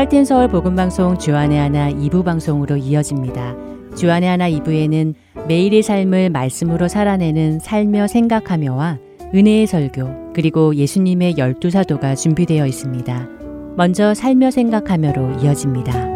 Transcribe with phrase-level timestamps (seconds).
[0.00, 3.54] 할텐 서울 복음 방송 주안의 하나 2부 방송으로 이어집니다.
[3.94, 5.14] 주안의 하나 2부에는
[5.46, 8.98] 매일의 삶을 말씀으로 살아내는 살며 생각하며와
[9.34, 13.28] 은혜의 설교 그리고 예수님의 열두 사도가 준비되어 있습니다.
[13.76, 16.09] 먼저 살며 생각하며로 이어집니다.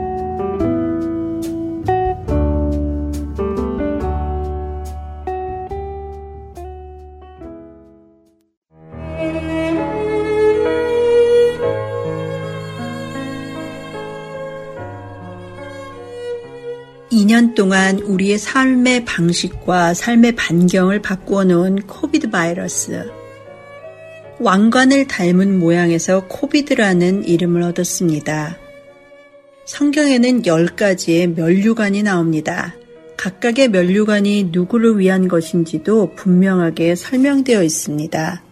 [17.54, 23.08] 2년 동안 우리의 삶의 방식과 삶의 반경을 바꾸어 놓은 코비드 바이러스.
[24.40, 28.58] 왕관을 닮은 모양에서 코비드라는 이름을 얻었습니다.
[29.66, 32.74] 성경에는 10가지의 면류관이 나옵니다.
[33.16, 38.42] 각각의 면류관이 누구를 위한 것인지도 분명하게 설명되어 있습니다.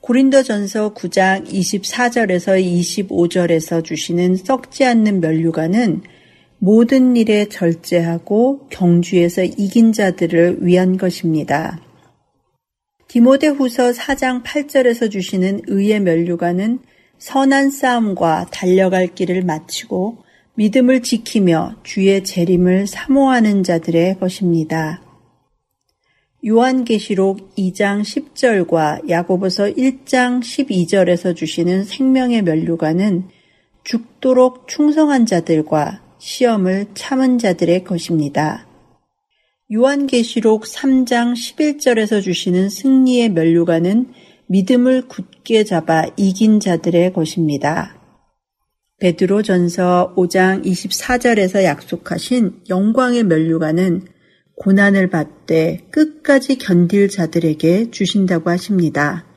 [0.00, 6.02] 고린도전서 9장 24절에서 25절에서 주시는 썩지 않는 면류관은
[6.62, 11.80] 모든 일에 절제하고 경주에서 이긴 자들을 위한 것입니다.
[13.08, 16.80] 디모데 후서 4장 8절에서 주시는 의의 면류관은
[17.16, 20.18] 선한 싸움과 달려갈 길을 마치고
[20.54, 25.02] 믿음을 지키며 주의 재림을 사모하는 자들의 것입니다.
[26.46, 33.28] 요한계시록 2장 10절과 야고보서 1장 12절에서 주시는 생명의 면류관은
[33.82, 38.66] 죽도록 충성한 자들과 시험을 참은 자들의 것입니다.
[39.72, 44.12] 요한계시록 3장 11절에서 주시는 승리의 면류관은
[44.48, 47.96] 믿음을 굳게 잡아 이긴 자들의 것입니다.
[48.98, 54.06] 베드로 전서 5장 24절에서 약속하신 영광의 면류관은
[54.56, 59.29] 고난을 받되 끝까지 견딜 자들에게 주신다고 하십니다.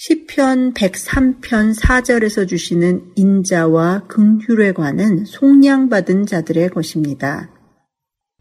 [0.00, 7.50] 시편 103편 4절에서 주시는 인자와 긍휼에 관은 속량받은 자들의 것입니다.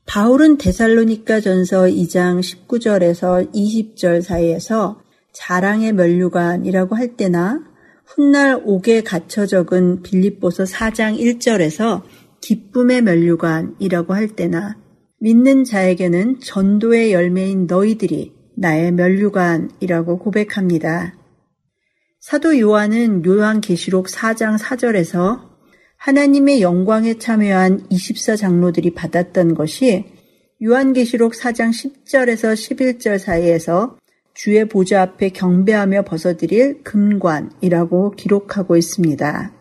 [0.05, 5.01] 바울은 데살로니가 전서 2장 19절에서 20절 사이에서
[5.33, 7.63] 자랑의 면류관이라고 할 때나
[8.05, 12.03] 훗날 옥에 갇혀 적은 빌립보서 4장 1절에서
[12.39, 14.77] 기쁨의 면류관이라고 할 때나
[15.19, 21.16] 믿는 자에게는 전도의 열매인 너희들이 나의 면류관이라고 고백합니다.
[22.29, 25.47] 사도 요한은 요한계시록 4장 4절에서
[25.95, 30.03] 하나님의 영광에 참여한 24장로들이 받았던 것이
[30.61, 33.97] 요한계시록 4장 10절에서 11절 사이에서
[34.33, 39.53] 주의 보좌 앞에 경배하며 벗어드릴 금관이라고 기록하고 있습니다.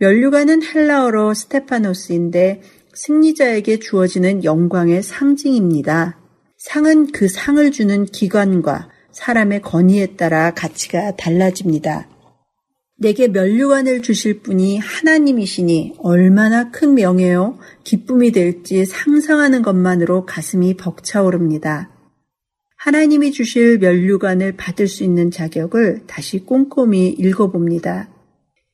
[0.00, 2.62] 면류관은 헬라어로 스테파노스인데
[2.94, 6.18] 승리자에게 주어지는 영광의 상징입니다.
[6.56, 12.08] 상은 그 상을 주는 기관과 사람의 권위에 따라 가치가 달라집니다.
[12.98, 21.90] 내게 면류관을 주실 분이 하나님이시니 얼마나 큰 명예요, 기쁨이 될지 상상하는 것만으로 가슴이 벅차오릅니다.
[22.76, 28.10] 하나님이 주실 면류관을 받을 수 있는 자격을 다시 꼼꼼히 읽어봅니다.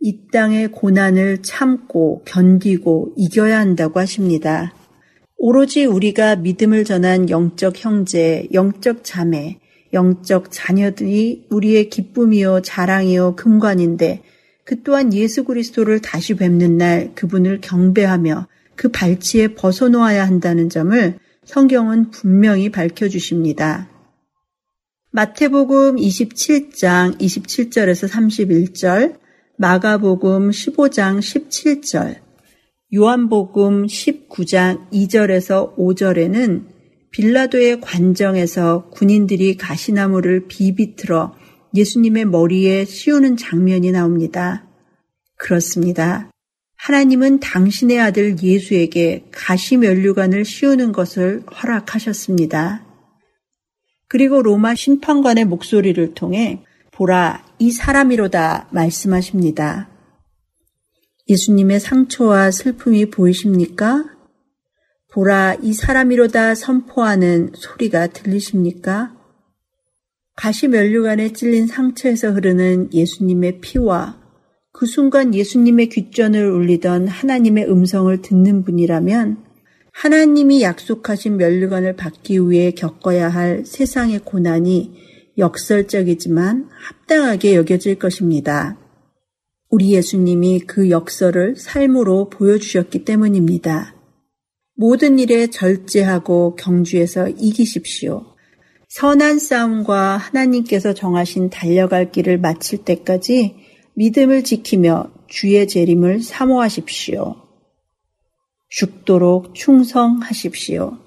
[0.01, 4.75] 이 땅의 고난을 참고 견디고 이겨야 한다고 하십니다.
[5.39, 9.59] 오로지 우리가 믿음을 전한 영적 형제, 영적 자매,
[9.93, 14.23] 영적 자녀들이 우리의 기쁨이요 자랑이요 금관인데
[14.65, 22.11] 그 또한 예수 그리스도를 다시 뵙는 날 그분을 경배하며 그 발치에 벗어놓아야 한다는 점을 성경은
[22.11, 23.89] 분명히 밝혀주십니다.
[25.13, 29.19] 마태복음 27장 27절에서 31절,
[29.57, 32.17] 마가복음 15장 17절,
[32.93, 36.76] 요한복음 19장 2절에서 5절에는
[37.11, 41.35] 빌라도의 관정에서 군인들이 가시나무를 비비틀어
[41.75, 44.67] 예수님의 머리에 씌우는 장면이 나옵니다.
[45.37, 46.31] 그렇습니다.
[46.77, 52.85] 하나님은 당신의 아들 예수에게 가시면류관을 씌우는 것을 허락하셨습니다.
[54.09, 59.91] 그리고 로마 심판관의 목소리를 통해 보라, 이 사람이로다 말씀하십니다.
[61.29, 64.16] 예수님의 상처와 슬픔이 보이십니까?
[65.17, 69.17] 보라 이 사람이로다 선포하는 소리가 들리십니까?
[70.37, 74.21] 가시 면류관에 찔린 상처에서 흐르는 예수님의 피와
[74.75, 79.39] 그 순간 예수님의 귓전을 울리던 하나님의 음성을 듣는 분이라면
[79.95, 88.79] 하나님이 약속하신 면류관을 받기 위해 겪어야 할 세상의 고난이 역설적이지만 합당하게 여겨질 것입니다.
[89.71, 93.96] 우리 예수님이 그 역설을 삶으로 보여주셨기 때문입니다.
[94.77, 98.37] 모든 일에 절제하고 경주에서 이기십시오.
[98.89, 103.57] 선한 싸움과 하나님께서 정하신 달려갈 길을 마칠 때까지
[103.95, 107.37] 믿음을 지키며 주의 재림을 사모하십시오.
[108.69, 110.99] 죽도록 충성하십시오.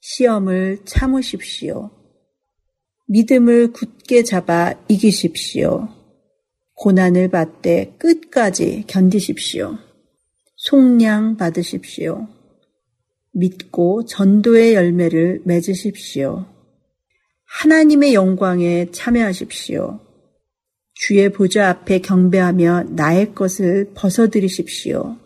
[0.00, 1.90] 시험을 참으십시오.
[3.06, 5.88] 믿음을 굳게 잡아 이기십시오.
[6.74, 9.78] 고난을 받되 끝까지 견디십시오.
[10.56, 12.28] 속량 받으십시오.
[13.38, 16.46] 믿고 전도의 열매를 맺으십시오.
[17.44, 20.00] 하나님의 영광에 참여하십시오.
[20.94, 25.16] 주의 보좌 앞에 경배하며 나의 것을 벗어들이십시오.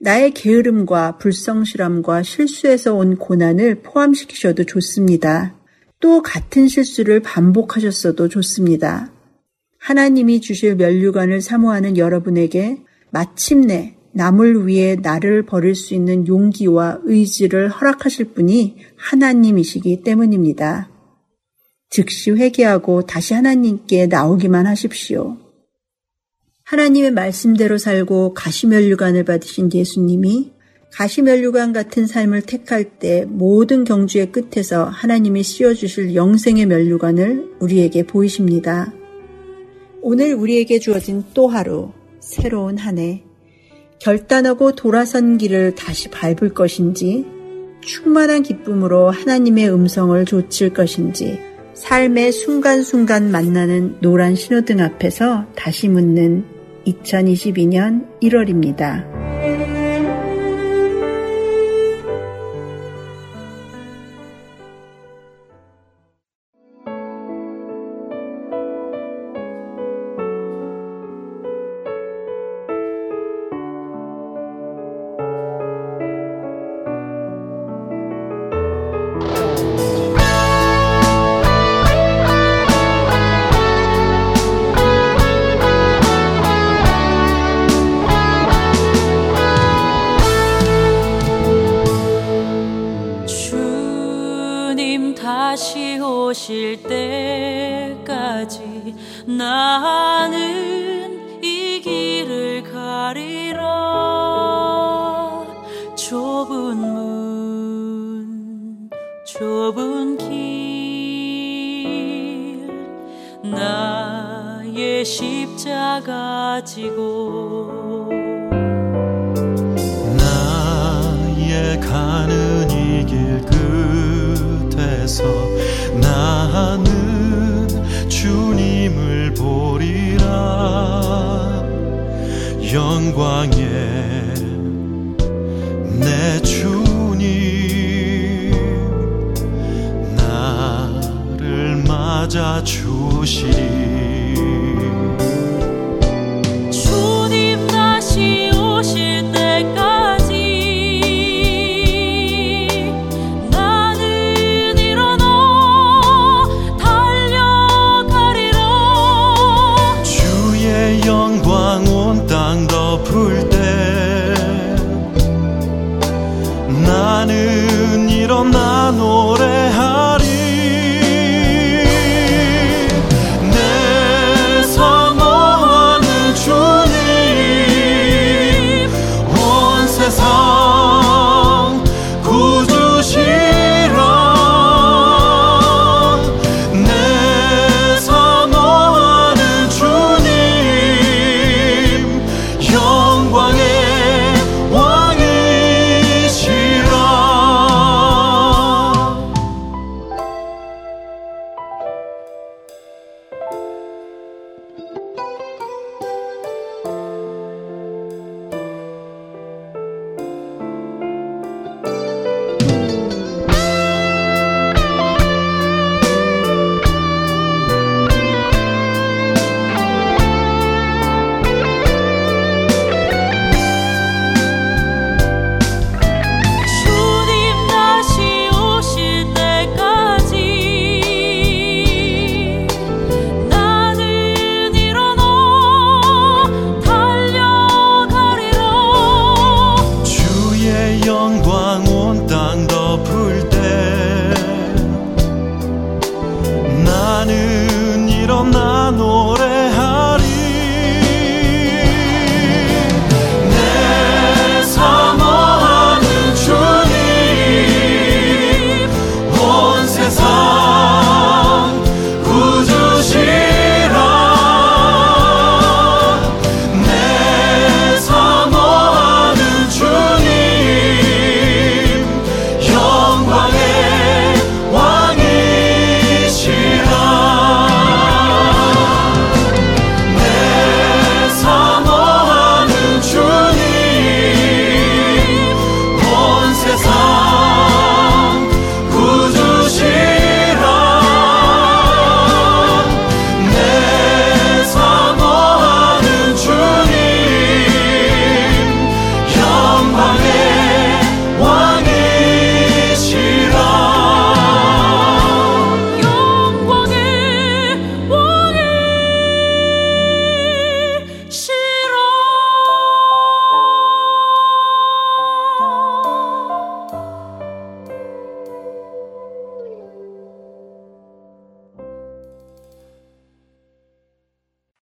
[0.00, 5.54] 나의 게으름과 불성실함과 실수에서 온 고난을 포함시키셔도 좋습니다.
[6.00, 9.12] 또 같은 실수를 반복하셨어도 좋습니다.
[9.78, 12.78] 하나님이 주실 면류관을 사모하는 여러분에게
[13.10, 20.90] 마침내 남을 위해 나를 버릴 수 있는 용기와 의지를 허락하실 분이 하나님이시기 때문입니다.
[21.90, 25.36] 즉시 회개하고 다시 하나님께 나오기만 하십시오.
[26.64, 30.52] 하나님의 말씀대로 살고 가시면류관을 받으신 예수님이
[30.92, 38.92] 가시면류관 같은 삶을 택할 때 모든 경주의 끝에서 하나님이 씌워주실 영생의 면류관을 우리에게 보이십니다.
[40.02, 41.90] 오늘 우리에게 주어진 또 하루,
[42.20, 43.24] 새로운 한 해,
[43.98, 47.24] 결단하고 돌아선 길을 다시 밟을 것인지,
[47.80, 51.38] 충만한 기쁨으로 하나님의 음성을 좇을 것인지,
[51.74, 56.44] 삶의 순간순간 만나는 노란 신호등 앞에서 다시 묻는
[56.86, 59.23] 2022년 1월입니다.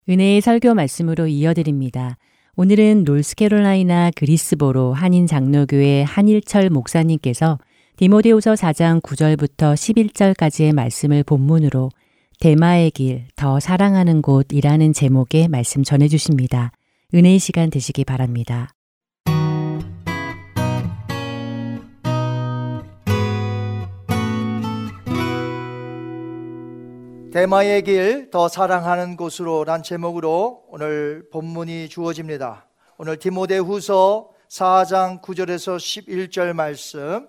[0.09, 2.17] 은혜의 설교 말씀으로 이어드립니다.
[2.57, 7.59] 오늘은 노스캐롤라이나 그리스보로 한인 장로교회 한일철 목사님께서
[7.97, 11.91] 디모데후서 4장 9절부터 11절까지의 말씀을 본문으로
[12.41, 16.73] 대마의 길, 더 사랑하는 곳이라는 제목의 말씀 전해 주십니다.
[17.13, 18.71] 은혜의 시간 되시기 바랍니다.
[27.39, 32.67] 대마의 길, 더 사랑하는 곳으로 란 제목으로 오늘 본문이 주어집니다.
[32.97, 37.29] 오늘 디모데 후서 4장 9절에서 11절 말씀.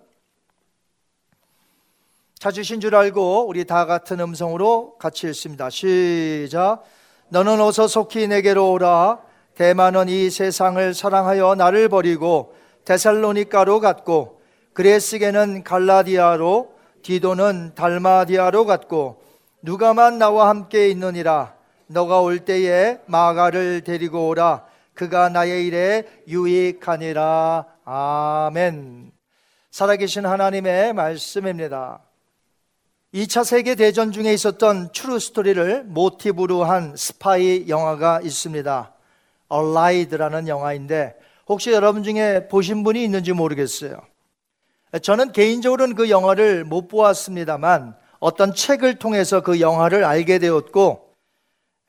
[2.40, 5.70] 찾으신 줄 알고 우리 다 같은 음성으로 같이 읽습니다.
[5.70, 6.82] 시작.
[7.28, 9.20] 너는 어서 속히 내게로 오라.
[9.54, 14.42] 대만은 이 세상을 사랑하여 나를 버리고 데살로니카로 갔고
[14.74, 16.74] 그레스게는 갈라디아로
[17.04, 19.19] 디도는 달마디아로 갔고
[19.62, 21.54] 누가만 나와 함께 있느니라.
[21.88, 24.66] 너가 올 때에 마가를 데리고 오라.
[24.94, 27.66] 그가 나의 일에 유익하니라.
[27.86, 29.12] 아멘.
[29.72, 32.00] 살아계신 하나님의 말씀입니다.
[33.14, 38.94] 2차 세계대전 중에 있었던 true story를 모티브로 한 스파이 영화가 있습니다.
[39.48, 41.16] Allied라는 영화인데
[41.48, 44.00] 혹시 여러분 중에 보신 분이 있는지 모르겠어요.
[45.02, 51.14] 저는 개인적으로는 그 영화를 못 보았습니다만 어떤 책을 통해서 그 영화를 알게 되었고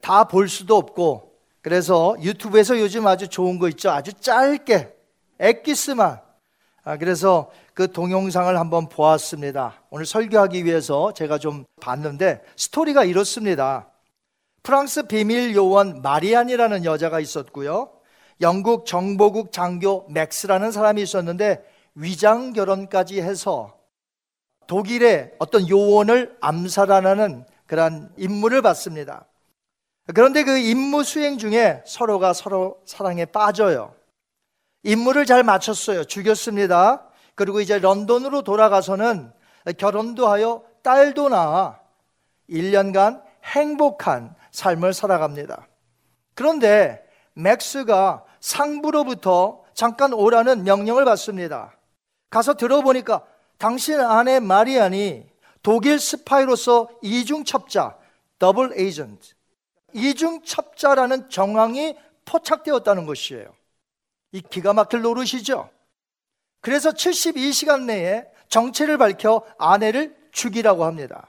[0.02, 1.32] 다 볼 수도 없고
[1.62, 3.90] 그래서 유튜브에서 요즘 아주 좋은 거 있죠.
[3.90, 4.94] 아주 짧게
[5.38, 6.20] 엑기스만
[6.82, 9.82] 아, 그래서 그 동영상을 한번 보았습니다.
[9.90, 13.88] 오늘 설교하기 위해서 제가 좀 봤는데 스토리가 이렇습니다.
[14.62, 17.90] 프랑스 비밀 요원 마리안이라는 여자가 있었고요.
[18.40, 21.62] 영국 정보국 장교 맥스라는 사람이 있었는데
[21.94, 23.79] 위장 결혼까지 해서
[24.70, 29.26] 독일의 어떤 요원을 암살하는 그러한 임무를 받습니다.
[30.14, 33.96] 그런데 그 임무 수행 중에 서로가 서로 사랑에 빠져요.
[34.84, 36.04] 임무를 잘 마쳤어요.
[36.04, 37.04] 죽였습니다.
[37.34, 39.32] 그리고 이제 런던으로 돌아가서는
[39.76, 41.80] 결혼도 하여 딸도 낳아
[42.48, 45.66] 1년간 행복한 삶을 살아갑니다.
[46.34, 51.76] 그런데 맥스가 상부로부터 잠깐 오라는 명령을 받습니다.
[52.30, 53.24] 가서 들어보니까
[53.60, 55.26] 당신 아내 마리안이
[55.62, 57.94] 독일 스파이로서 이중 첩자,
[58.38, 59.34] double agent,
[59.92, 63.52] 이중 첩자라는 정황이 포착되었다는 것이에요.
[64.32, 65.68] 이 기가 막힐 노릇이죠.
[66.62, 71.28] 그래서 72시간 내에 정체를 밝혀 아내를 죽이라고 합니다.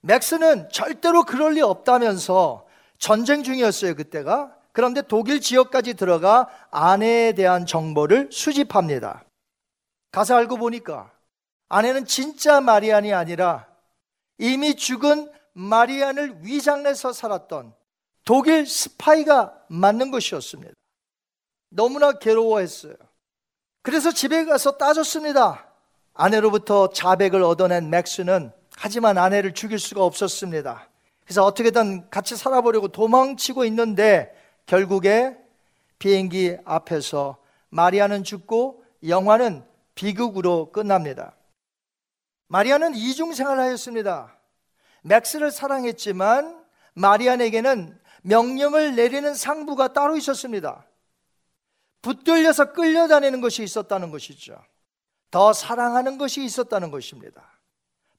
[0.00, 2.66] 맥스는 절대로 그럴 리 없다면서
[2.96, 4.56] 전쟁 중이었어요, 그때가.
[4.72, 9.24] 그런데 독일 지역까지 들어가 아내에 대한 정보를 수집합니다.
[10.10, 11.12] 가서 알고 보니까
[11.68, 13.66] 아내는 진짜 마리안이 아니라
[14.38, 17.74] 이미 죽은 마리안을 위장내서 살았던
[18.24, 20.72] 독일 스파이가 맞는 것이었습니다.
[21.70, 22.94] 너무나 괴로워했어요.
[23.82, 25.66] 그래서 집에 가서 따졌습니다.
[26.12, 30.88] 아내로부터 자백을 얻어낸 맥스는 하지만 아내를 죽일 수가 없었습니다.
[31.24, 34.32] 그래서 어떻게든 같이 살아보려고 도망치고 있는데
[34.66, 35.36] 결국에
[35.98, 37.38] 비행기 앞에서
[37.70, 41.34] 마리아는 죽고 영화는 비극으로 끝납니다.
[42.48, 44.36] 마리아는 이중 생활을 하였습니다.
[45.02, 50.86] 맥스를 사랑했지만 마리안에게는 명령을 내리는 상부가 따로 있었습니다.
[52.02, 54.56] 붙들려서 끌려다니는 것이 있었다는 것이죠.
[55.30, 57.58] 더 사랑하는 것이 있었다는 것입니다.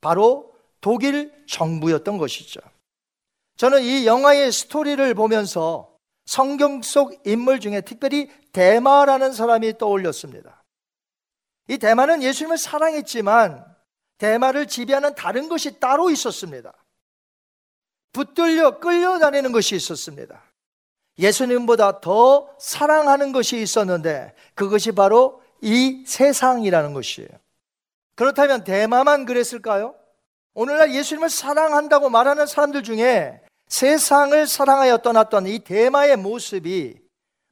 [0.01, 2.59] 바로 독일 정부였던 것이죠.
[3.55, 10.63] 저는 이 영화의 스토리를 보면서 성경 속 인물 중에 특별히 대마라는 사람이 떠올렸습니다.
[11.69, 13.76] 이 대마는 예수님을 사랑했지만
[14.17, 16.73] 대마를 지배하는 다른 것이 따로 있었습니다.
[18.13, 20.41] 붙들려 끌려다니는 것이 있었습니다.
[21.19, 27.29] 예수님보다 더 사랑하는 것이 있었는데 그것이 바로 이 세상이라는 것이에요.
[28.15, 29.95] 그렇다면 대마만 그랬을까요?
[30.53, 36.99] 오늘날 예수님을 사랑한다고 말하는 사람들 중에 세상을 사랑하여 떠났던 이 대마의 모습이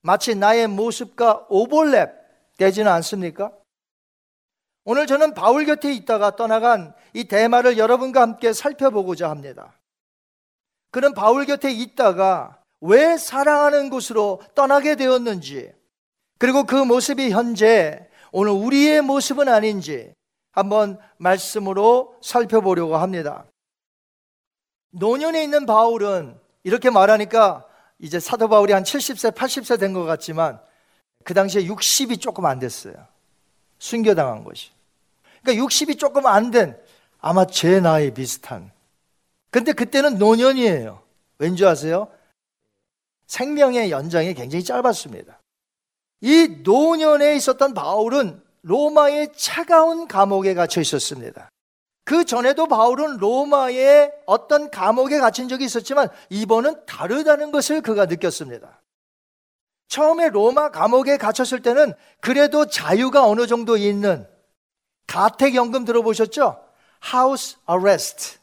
[0.01, 2.11] 마치 나의 모습과 오버랩
[2.57, 3.51] 되지는 않습니까?
[4.85, 9.73] 오늘 저는 바울 곁에 있다가 떠나간 이 대마를 여러분과 함께 살펴보고자 합니다.
[10.91, 15.73] 그는 바울 곁에 있다가 왜 사랑하는 곳으로 떠나게 되었는지,
[16.37, 20.13] 그리고 그 모습이 현재 오늘 우리의 모습은 아닌지
[20.51, 23.45] 한번 말씀으로 살펴보려고 합니다.
[24.91, 27.65] 노년에 있는 바울은 이렇게 말하니까
[27.97, 30.61] 이제 사도 바울이 한 70세, 80세 된 것 같지만
[31.23, 32.93] 그 당시에 60이 조금 안 됐어요.
[33.79, 34.74] 순교당한 것이.
[35.45, 36.75] 그러니까 60이 조금 안 된
[37.19, 38.71] 아마 제 나이 비슷한.
[39.51, 41.01] 근데 그때는 노년이에요.
[41.37, 42.07] 왠지 아세요?
[43.27, 45.39] 생명의 연장이 굉장히 짧았습니다.
[46.21, 51.49] 이 노년에 있었던 바울은 로마의 차가운 감옥에 갇혀 있었습니다.
[52.03, 58.81] 그 전에도 바울은 로마의 어떤 감옥에 갇힌 적이 있었지만 이번은 다르다는 것을 그가 느꼈습니다.
[59.87, 64.27] 처음에 로마 감옥에 갇혔을 때는 그래도 자유가 어느 정도 있는
[65.07, 66.63] 가택연금 들어보셨죠?
[67.13, 68.39] House arrest.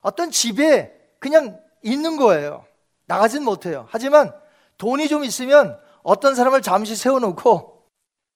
[0.00, 2.66] 어떤 집에 그냥 있는 거예요.
[3.06, 3.86] 나가진 못해요.
[3.90, 4.32] 하지만
[4.78, 7.88] 돈이 좀 있으면 어떤 사람을 잠시 세워놓고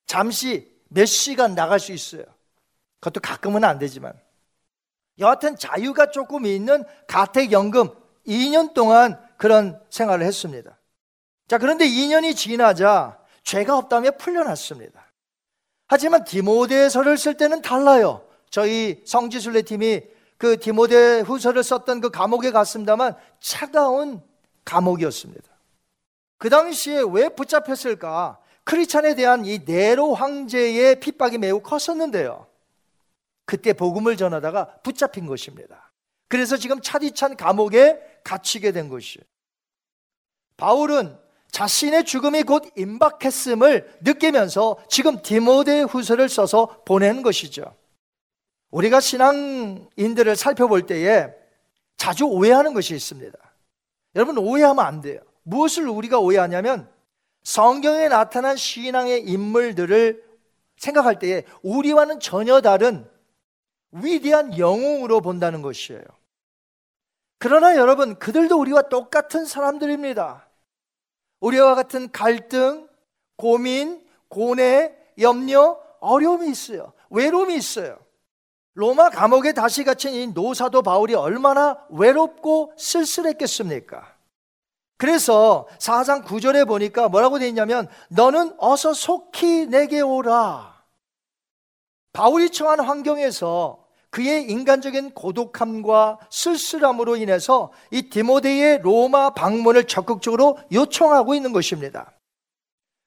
[0.07, 2.25] 잠시 몇 시간 나갈 수 있어요.
[3.01, 4.13] 그것도 가끔은 안 되지만.
[5.19, 7.89] 여하튼 자유가 조금 있는 가택연금
[8.27, 10.79] 2년 동안 그런 생활을 했습니다.
[11.49, 15.06] 자, 그런데 2년이 지나자 죄가 없다며 풀려났습니다.
[15.89, 18.27] 하지만 디모데서를 쓸 때는 달라요.
[18.51, 20.03] 저희 성지순례 팀이
[20.39, 24.23] 그 디모데 후서를 썼던 그 감옥에 갔습니다만 차가운
[24.65, 25.49] 감옥이었습니다.
[26.39, 28.39] 그 당시에 왜 붙잡혔을까?
[28.65, 32.47] 크리찬에 대한 이 네로 황제의 핍박이 매우 컸었는데요.
[33.45, 35.93] 그때 복음을 전하다가 붙잡힌 것입니다.
[36.29, 39.25] 그래서 지금 차디찬 감옥에 갇히게 된 것이에요.
[40.57, 41.17] 바울은
[41.57, 47.75] 자신의 죽음이 곧 임박했음을 느끼면서 지금 디모데 후서를 써서 보낸 것이죠.
[48.73, 51.29] 우리가 신앙인들을 살펴볼 때에
[51.97, 53.39] 자주 오해하는 것이 있습니다.
[54.17, 55.19] 여러분 오해하면 안 돼요.
[55.45, 56.91] 무엇을 우리가 오해하냐면
[57.43, 60.23] 성경에 나타난 신앙의 인물들을
[60.77, 63.09] 생각할 때에 우리와는 전혀 다른
[63.93, 66.03] 위대한 영웅으로 본다는 것이에요.
[67.39, 70.46] 그러나 여러분, 그들도 우리와 똑같은 사람들입니다.
[71.41, 72.89] 우리와 같은 갈등,
[73.37, 76.93] 고민, 고뇌, 염려, 어려움이 있어요.
[77.11, 77.99] 외로움이 있어요.
[78.75, 84.17] 로마 감옥에 다시 갇힌 이 노사도 바울이 얼마나 외롭고 쓸쓸했겠습니까?
[84.99, 90.77] 그래서 4장 9절에 보니까 뭐라고 되어 있냐면 너는 어서 속히 내게 오라.
[92.13, 93.86] 바울이 처한 환경에서
[94.17, 102.15] 그의 인간적인 고독함과 쓸쓸함으로 인해서 이 디모데의 로마 방문을 적극적으로 요청하고 있는 것입니다.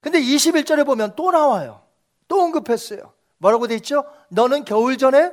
[0.02, 1.82] 근데 21절에 보면 또 나와요.
[2.28, 3.12] 또 언급했어요.
[3.40, 4.06] 뭐라고 돼 있죠?
[4.30, 5.32] 너는 겨울 전에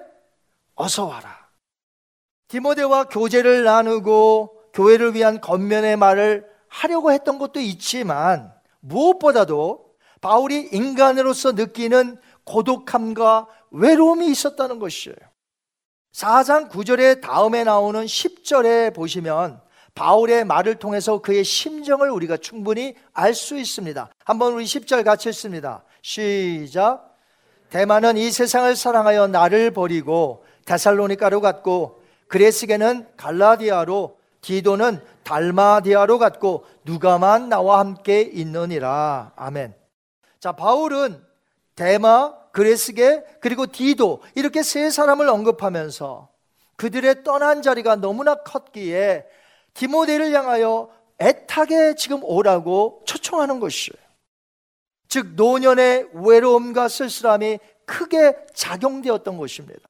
[0.77, 1.47] 어서 와라.
[2.49, 12.19] 디모데와 교제를 나누고 교회를 위한 겉면의 말을 하려고 했던 것도 있지만 무엇보다도 바울이 인간으로서 느끼는
[12.45, 15.36] 고독함과 외로움이 있었다는 것이에요.
[16.17, 19.61] 4장 9절에 다음에 나오는 10절에 보시면
[19.95, 24.09] 바울의 말을 통해서 그의 심정을 우리가 충분히 알 수 있습니다.
[24.25, 25.85] 한번 우리 10절 같이 읽습니다.
[26.01, 27.15] 시작.
[27.69, 37.79] 대만은 이 세상을 사랑하여 나를 버리고 데살로니카로 갔고 그레스게는 갈라디아로 디도는 달마디아로 갔고 누가만 나와
[37.81, 39.33] 함께 있느니라.
[39.37, 39.75] 아멘.
[40.41, 41.23] 자, 바울은
[41.75, 46.31] 대마, 그레스게 그리고 디도 이렇게 세 사람을 언급하면서
[46.77, 49.27] 그들의 떠난 자리가 너무나 컸기에
[49.75, 50.89] 디모데를 향하여
[51.19, 54.03] 애타게 지금 오라고 초청하는 것이에요.
[55.07, 59.87] 즉 노년의 외로움과 쓸쓸함이 크게 작용되었던 것입니다.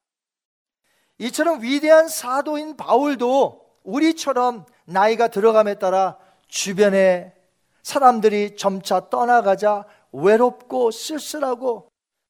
[1.19, 6.17] 이처럼 위대한 사도인 바울도 우리처럼 나이가 들어감에 따라
[6.49, 7.33] 주변에
[7.81, 11.87] 사람들이 점차 떠나가자 외롭고 쓸쓸하고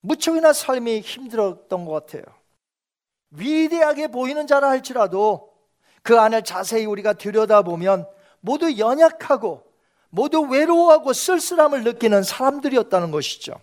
[0.08, 2.24] 무척이나 삶이 힘들었던 것 같아요.
[3.32, 5.52] 위대하게 보이는 자라 할지라도
[6.02, 8.08] 그 안을 자세히 우리가 들여다보면
[8.40, 9.64] 모두 연약하고
[10.10, 13.60] 모두 외로워하고 쓸쓸함을 느끼는 사람들이었다는 것이죠.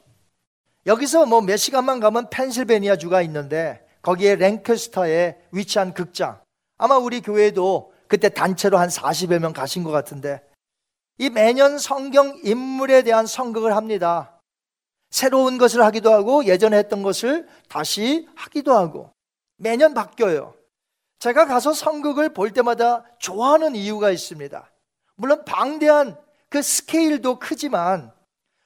[0.86, 6.42] 여기서 뭐 몇 시간만 가면 펜실베니아 주가 있는데 거기에 랭크스터에 위치한 극장.
[6.76, 10.42] 아마 우리 교회도 그때 단체로 한 40여 명 가신 것 같은데
[11.16, 14.33] 이 매년 성경 인물에 대한 선극을 합니다.
[15.14, 19.12] 새로운 것을 하기도 하고 예전에 했던 것을 다시 하기도 하고
[19.54, 20.56] 매년 바뀌어요.
[21.20, 24.68] 제가 가서 성극을 볼 때마다 좋아하는 이유가 있습니다.
[25.14, 28.10] 물론 방대한 그 스케일도 크지만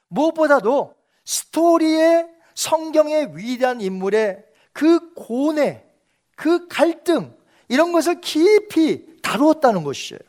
[0.07, 5.87] 무엇보다도 스토리의 성경의 위대한 인물의 그 고뇌,
[6.35, 10.19] 그 갈등, 이런 것을 깊이 다루었다는 것이에요.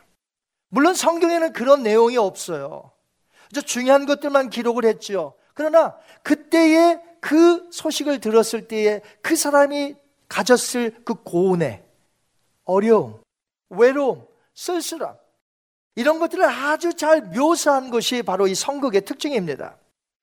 [0.69, 2.93] 물론 성경에는 그런 내용이 없어요.
[3.65, 5.33] 중요한 것들만 기록을 했지요.
[5.61, 9.95] 그러나 그때의 그 소식을 들었을 때에 그 사람이
[10.27, 11.85] 가졌을 그 고뇌,
[12.65, 13.21] 어려움,
[13.69, 15.19] 외로움, 쓸쓸함,
[15.97, 19.77] 이런 것들을 아주 잘 묘사한 것이 바로 이 성극의 특징입니다.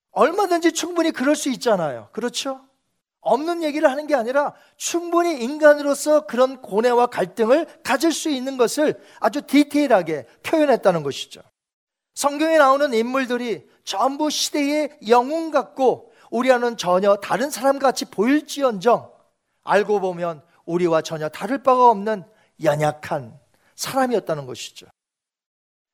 [0.10, 2.10] 얼마든지 충분히 그럴 수 있잖아요.
[2.14, 2.60] 그렇죠?
[3.22, 9.44] 없는 얘기를 하는 게 아니라 충분히 인간으로서 그런 고뇌와 갈등을 가질 수 있는 것을 아주
[9.44, 11.44] 디테일하게 표현했다는 것이죠.
[12.16, 19.10] 성경에 나오는 인물들이 전부 시대의 영웅 같고 우리와는 전혀 다른 사람 같이 보일지언정
[19.64, 22.26] 알고 보면 우리와 전혀 다를 바가 없는
[22.62, 23.40] 연약한
[23.76, 24.88] 사람이었다는 것이죠.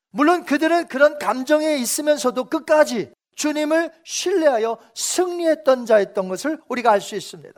[0.10, 7.54] 물론 그들은 그런 감정에 있으면서도 끝까지 주님을 신뢰하여 승리했던 자였던 것을 우리가 알 수 있습니다.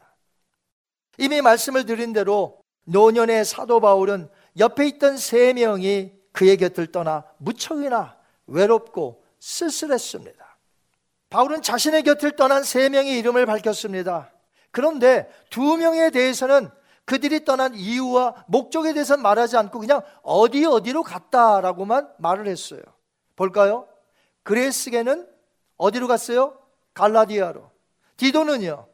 [1.17, 8.17] 이미 말씀을 드린 대로 노년의 사도 바울은 옆에 있던 세 명이 그의 곁을 떠나 무척이나
[8.47, 10.57] 외롭고 쓸쓸했습니다.
[11.29, 14.31] 바울은 자신의 곁을 떠난 세 명의 이름을 밝혔습니다.
[14.71, 16.69] 그런데 두 명에 대해서는
[17.05, 22.81] 그들이 떠난 이유와 목적에 대해서는 말하지 않고 그냥 어디 어디로 갔다라고만 말을 했어요.
[23.35, 23.87] 볼까요?
[24.41, 25.29] 그레스게는
[25.77, 26.57] 어디로 갔어요?
[26.95, 27.69] 갈라디아로.
[28.17, 28.87] 디도는요?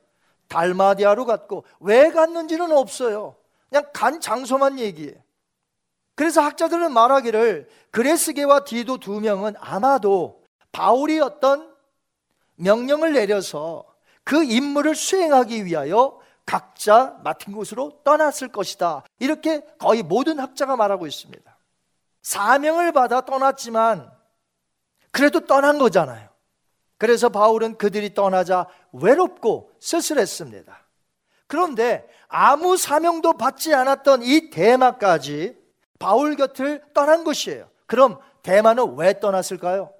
[0.49, 3.37] 달마디아로 갔고 왜 갔는지는 없어요.
[3.69, 5.13] 그냥 간 장소만 얘기해.
[6.15, 10.40] 그래서 학자들은 말하기를 그레스게와 디도 두 명은 아마도
[10.71, 11.73] 바울이 어떤
[12.55, 13.85] 명령을 내려서
[14.23, 19.03] 그 임무를 수행하기 위하여 각자 맡은 곳으로 떠났을 것이다.
[19.19, 21.57] 이렇게 거의 모든 학자가 말하고 있습니다.
[22.21, 24.11] 사명을 받아 떠났지만
[25.11, 26.29] 그래도 떠난 거잖아요.
[26.97, 30.85] 그래서 바울은 그들이 떠나자 외롭고 쓸쓸했습니다.
[31.47, 35.57] 그런데 아무 사명도 받지 않았던 이 대마까지
[35.99, 37.69] 바울 곁을 떠난 것이에요.
[37.87, 39.91] 그럼 대마는 왜 떠났을까요?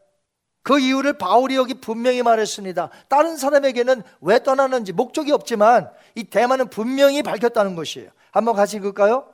[0.64, 2.90] 그 이유를 바울이 여기 분명히 말했습니다.
[3.08, 8.10] 다른 사람에게는 왜 떠나는지 목적이 없지만 이 대마는 분명히 밝혔다는 것이에요.
[8.32, 9.26] 한번 같이 읽을까요?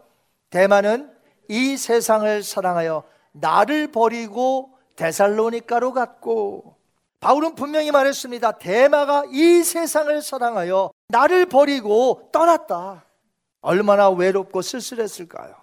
[0.50, 1.12] 대마는
[1.50, 6.76] 이 세상을 사랑하여 나를 버리고 데살로니카로 갔고
[7.20, 8.54] 바울은 분명히 말했습니다.
[8.54, 13.06] 대마가 이 세상을 사랑하여 나를 버리고 떠났다.
[13.62, 15.56] 얼마나 외롭고 쓸쓸했을까요?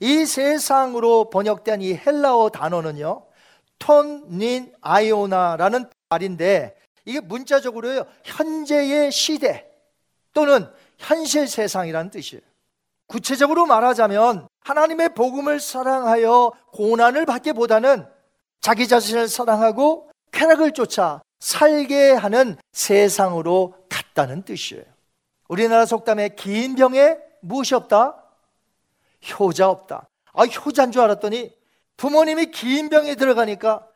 [0.00, 3.22] 이 세상으로 번역된 이 헬라어 단어는요,
[3.82, 9.66] 톤닌 아이오나라는 말인데, 이게 문자적으로요, 현재의 시대
[10.32, 12.42] 또는 현실 세상이라는 뜻이에요.
[13.08, 18.06] 구체적으로 말하자면, 하나님의 복음을 사랑하여 고난을 받기보다는
[18.60, 24.84] 자기 자신을 사랑하고 쾌락을 쫓아 살게 하는 세상으로 갔다는 뜻이에요.
[25.48, 28.22] 우리나라 속담에 긴 병에 무엇이 없다?
[29.38, 30.08] 효자 없다.
[30.32, 31.52] 아, 효자인 줄 알았더니
[32.02, 33.86] 부모님이 긴 병에 들어가니까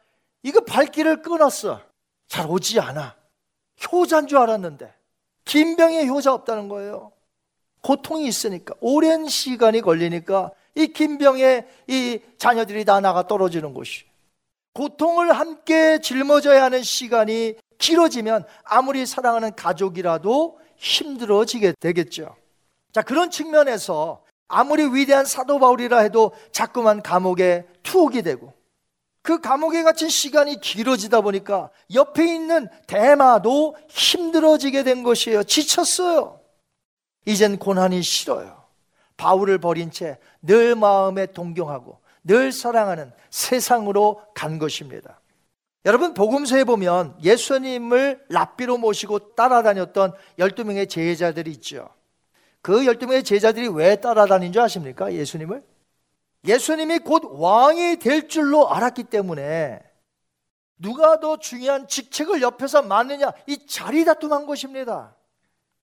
[0.45, 1.81] 이거 발길을 끊었어.
[2.29, 3.17] 잘 오지 않아.
[3.91, 4.95] 효자인 줄 알았는데
[5.45, 7.11] 긴 병에 효자 없다는 거예요.
[7.83, 14.05] 고통이 있으니까 오랜 시간이 걸리니까 이 긴 병에 이 자녀들이 다 나가 떨어지는 것이.
[14.73, 22.37] 고통을 함께 짊어져야 하는 시간이 길어지면 아무리 사랑하는 가족이라도 힘들어지게 되겠죠.
[22.93, 28.53] 자, 그런 측면에서 아무리 위대한 사도 바울이라 해도 자꾸만 감옥에 투옥이 되고
[29.23, 35.43] 그 감옥에 갇힌 시간이 길어지다 보니까 옆에 있는 대마도 힘들어지게 된 것이에요.
[35.43, 36.41] 지쳤어요.
[37.25, 38.65] 이젠 고난이 싫어요.
[39.17, 45.21] 바울을 버린 채 늘 마음에 동경하고 늘 사랑하는 세상으로 간 것입니다.
[45.85, 51.89] 여러분 복음서에 보면 예수님을 랍비로 모시고 따라다녔던 12명의 제자들이 있죠.
[52.67, 55.13] 그 12명의 제자들이 왜 따라다닌 줄 아십니까?
[55.13, 55.63] 예수님을?
[56.45, 59.81] 예수님이 곧 왕이 될 줄로 알았기 때문에
[60.77, 65.15] 누가 더 중요한 직책을 옆에서 맡느냐 이 자리 다툼한 것입니다.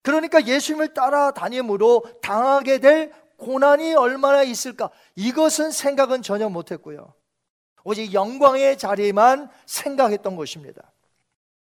[0.01, 4.89] 그러니까 예수님을 따라다님으로 당하게 될 고난이 얼마나 있을까?
[5.15, 7.13] 이것은 생각은 전혀 못했고요.
[7.85, 10.91] 오직 영광의 자리만 생각했던 것입니다.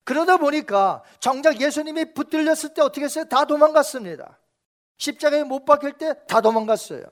[0.05, 3.25] 그러다 보니까 정작 예수님이 붙들렸을 때 어떻게 했어요?
[3.25, 4.39] 다 도망갔습니다.
[5.01, 7.03] 십자가에 못 박힐 때 다 도망갔어요.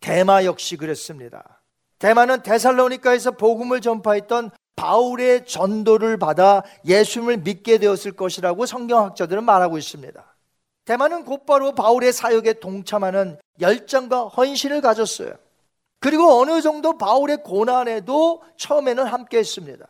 [0.00, 1.62] 대마 역시 그랬습니다.
[2.00, 10.36] 대마는 데살로니카에서 복음을 전파했던 바울의 전도를 받아 예수님을 믿게 되었을 것이라고 성경학자들은 말하고 있습니다.
[10.84, 15.32] 대만은 곧바로 바울의 사역에 동참하는 열정과 헌신을 가졌어요.
[16.00, 19.86] 그리고 어느 정도 바울의 고난에도 처음에는 함께 했습니다.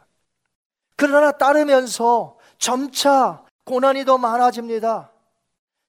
[0.97, 5.11] 그러나 따르면서 점차 고난이 더 많아집니다.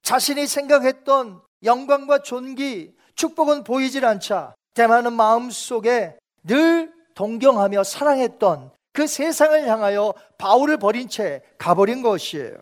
[0.06, 10.14] 자신이 생각했던 영광과 존귀, 축복은 보이질 않자 대만은 마음속에 늘 동경하며 사랑했던 그 세상을 향하여
[10.38, 12.56] 바울을 버린 채 가버린 것이에요.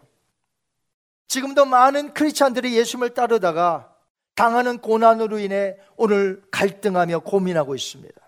[1.28, 3.94] 지금도 많은 크리스찬들이 예수님을 따르다가
[4.36, 8.22] 당하는 고난으로 인해 오늘 갈등하며 고민하고 있습니다.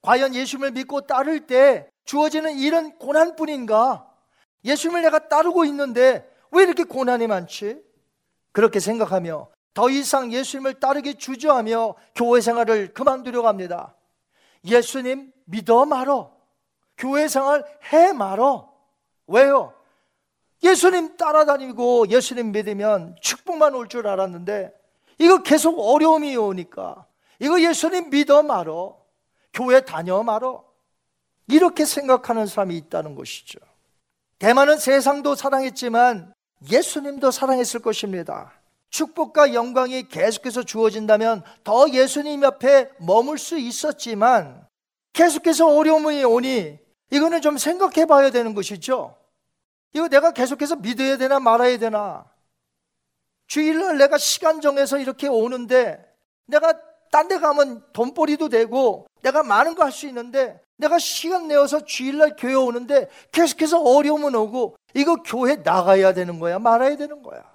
[0.00, 4.10] 과연 예수님을 믿고 따를 때 주어지는 이런 고난뿐인가?
[4.64, 7.84] 예수님을 내가 따르고 있는데 왜 이렇게 고난이 많지?
[8.54, 13.96] 그렇게 생각하며 더 이상 예수님을 따르기 주저하며 교회 생활을 그만두려고 합니다.
[14.64, 16.32] 예수님 믿어 말어.
[16.96, 18.72] 교회 생활 해 말어.
[19.26, 19.74] 왜요?
[20.62, 24.72] 예수님 따라다니고 예수님 믿으면 축복만 올 줄 알았는데
[25.18, 27.06] 이거 계속 어려움이 오니까
[27.40, 28.96] 이거 예수님 믿어 말어.
[29.52, 30.64] 교회 다녀 말어.
[31.48, 33.58] 이렇게 생각하는 사람이 있다는 것이죠.
[34.38, 36.33] 대만은 세상도 사랑했지만
[36.70, 38.52] 예수님도 사랑했을 것입니다.
[38.90, 44.66] 축복과 영광이 계속해서 주어진다면 더 예수님 옆에 머물 수 있었지만
[45.12, 46.78] 계속해서 어려움이 오니
[47.10, 49.16] 이거는 좀 생각해 봐야 되는 것이죠.
[49.92, 52.24] 이거 내가 계속해서 믿어야 되나 말아야 되나.
[53.46, 56.04] 주일날 내가 시간 정해서 이렇게 오는데
[56.46, 56.72] 내가
[57.10, 62.34] 딴 데 가면 돈벌이도 되고 내가 많은 거 할 수 있는데 내가 시간 내어서 주일날
[62.36, 67.54] 교회 오는데 계속해서 어려움은 오고 이거 교회 나가야 되는 거야 말아야 되는 거야.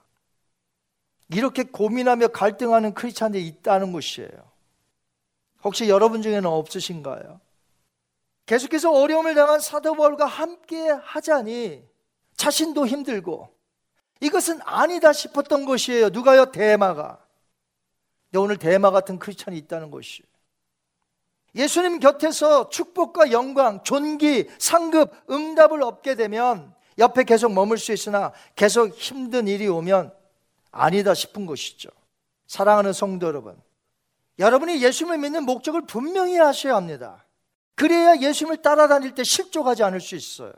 [1.29, 4.29] 이렇게 고민하며 갈등하는 크리스찬들이 있다는 것이에요.
[5.63, 7.39] 혹시 여러분 중에는 없으신가요?
[8.45, 11.83] 계속해서 어려움을 당한 사도 바울과 함께 하자니
[12.35, 13.53] 자신도 힘들고
[14.21, 16.09] 이것은 아니다 싶었던 것이에요.
[16.09, 16.51] 누가요?
[16.51, 17.23] 대마가.
[18.35, 20.27] 오늘 대마 같은 크리스찬이 있다는 것이에요.
[21.55, 28.93] 예수님 곁에서 축복과 영광, 존귀, 상급, 응답을 얻게 되면 옆에 계속 머물 수 있으나 계속
[28.93, 30.13] 힘든 일이 오면
[30.71, 31.89] 아니다 싶은 것이죠.
[32.47, 33.57] 사랑하는 성도 여러분.
[34.37, 37.25] 여러분이 예수님을 믿는 목적을 분명히 하셔야 합니다.
[37.75, 40.51] 그래야 예수님을 따라다닐 때 실족하지 않을 수 있어요.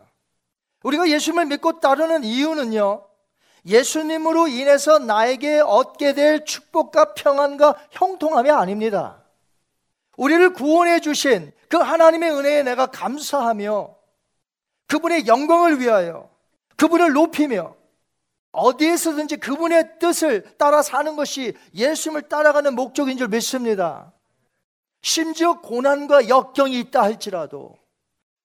[0.84, 3.06] 우리가 예수님을 믿고 따르는 이유는요,
[3.65, 9.23] 예수님으로 인해서 나에게 얻게 될 축복과 평안과 형통함이 아닙니다.
[10.17, 13.95] 우리를 구원해 주신 그 하나님의 은혜에 내가 감사하며
[14.88, 16.30] 그분의 영광을 위하여
[16.81, 17.75] 그분을 높이며
[18.53, 24.11] 어디에서든지 그분의 뜻을 따라 사는 것이 예수님을 따라가는 목적인 줄 믿습니다.
[25.03, 27.77] 심지어 고난과 역경이 있다 할지라도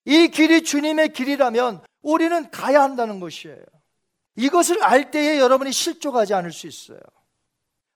[0.05, 3.65] 이 길이 주님의 길이라면 우리는 가야 한다는 것이에요.
[4.37, 7.01] 이것을 알 때에 여러분이 실족하지 않을 수 있어요.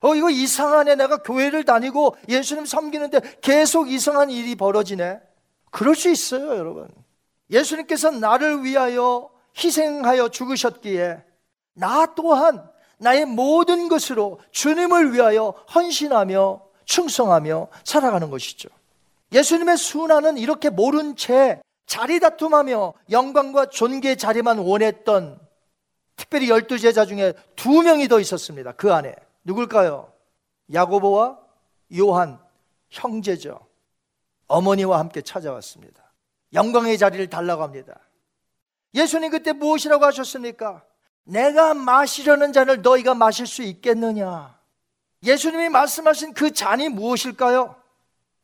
[0.01, 0.95] 어, 이거 이상하네.
[0.95, 5.21] 내가 교회를 다니고 예수님 섬기는데 계속 이상한 일이 벌어지네.
[5.71, 6.89] 그럴 수 있어요, 여러분.
[7.51, 11.23] 예수님께서 나를 위하여 희생하여 죽으셨기에
[11.75, 18.69] 나 또한 나의 모든 것으로 주님을 위하여 헌신하며 충성하며 살아가는 것이죠.
[19.33, 25.41] 예수님의 순환은 이렇게 모른 채 자리 다툼하며 영광과 존귀의 자리만 원했던
[26.17, 28.73] 특별히 열두 제자 중에 두 명이 더 있었습니다.
[28.73, 29.15] 그 안에.
[29.45, 30.13] 누굴까요?
[30.73, 31.39] 야고보와
[31.99, 32.39] 요한
[32.91, 33.59] 형제죠.
[34.47, 36.13] 어머니와 함께 찾아왔습니다.
[36.53, 37.99] 영광의 자리를 달라고 합니다.
[38.95, 40.85] 예수님 그때 무엇이라고 하셨습니까?
[41.25, 44.59] 내가 마시려는 잔을 너희가 마실 수 있겠느냐?
[45.23, 47.77] 예수님이 말씀하신 그 잔이 무엇일까요?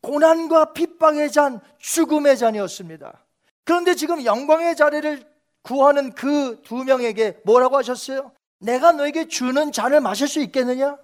[0.02, 3.24] 고난과 핍박의 잔, 죽음의 잔이었습니다.
[3.64, 5.26] 그런데 지금 영광의 자리를
[5.62, 8.30] 구하는 그 두 명에게 뭐라고 하셨어요?
[8.59, 10.96] 내가 너에게 주는 잔을 마실 수 있겠느냐?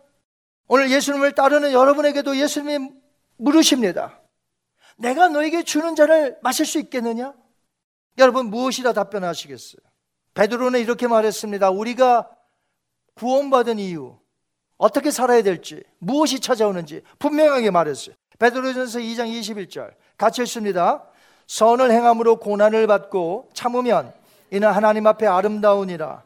[0.68, 2.90] 오늘 예수님을 따르는 여러분에게도 예수님이
[3.38, 4.20] 물으십니다.
[4.96, 7.34] 내가 너에게 주는 잔을 마실 수 있겠느냐?
[8.18, 9.80] 여러분 무엇이라 답변하시겠어요?
[10.34, 11.70] 베드로는 이렇게 말했습니다.
[11.70, 12.28] 우리가
[13.14, 14.16] 구원받은 이유,
[14.78, 18.14] 어떻게 살아야 될지, 무엇이 찾아오는지 분명하게 말했어요.
[18.38, 21.04] 베드로전서 2장 21절 같이 읽습니다.
[21.46, 24.12] 선을 행함으로 고난을 받고 참으면
[24.50, 26.22] 이는 하나님 앞에 아름다우니라.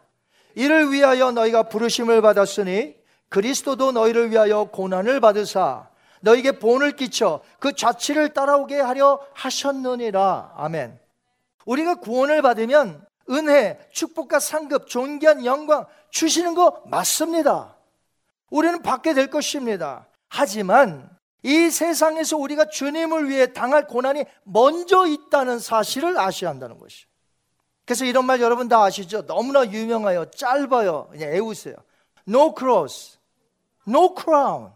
[0.54, 2.96] 이를 위하여 너희가 부르심을 받았으니
[3.28, 5.88] 그리스도도 너희를 위하여 고난을 받으사
[6.20, 10.54] 너희에게 본을 끼쳐 그 자취를 따라오게 하려 하셨느니라.
[10.56, 10.98] 아멘.
[11.66, 17.76] 우리가 구원을 받으면 은혜, 축복과 상급, 존귀한 영광 주시는 거 맞습니다.
[18.50, 20.06] 우리는 받게 될 것입니다.
[20.28, 21.10] 하지만
[21.42, 27.08] 이 세상에서 우리가 주님을 위해 당할 고난이 먼저 있다는 사실을 아셔야 한다는 것이죠.
[27.84, 29.26] 그래서 이런 말 여러분 다 아시죠?
[29.26, 30.30] 너무나 유명해요.
[30.30, 31.08] 짧아요.
[31.10, 31.76] 그냥 애우세요.
[32.28, 33.18] No cross,
[33.86, 34.72] no crown.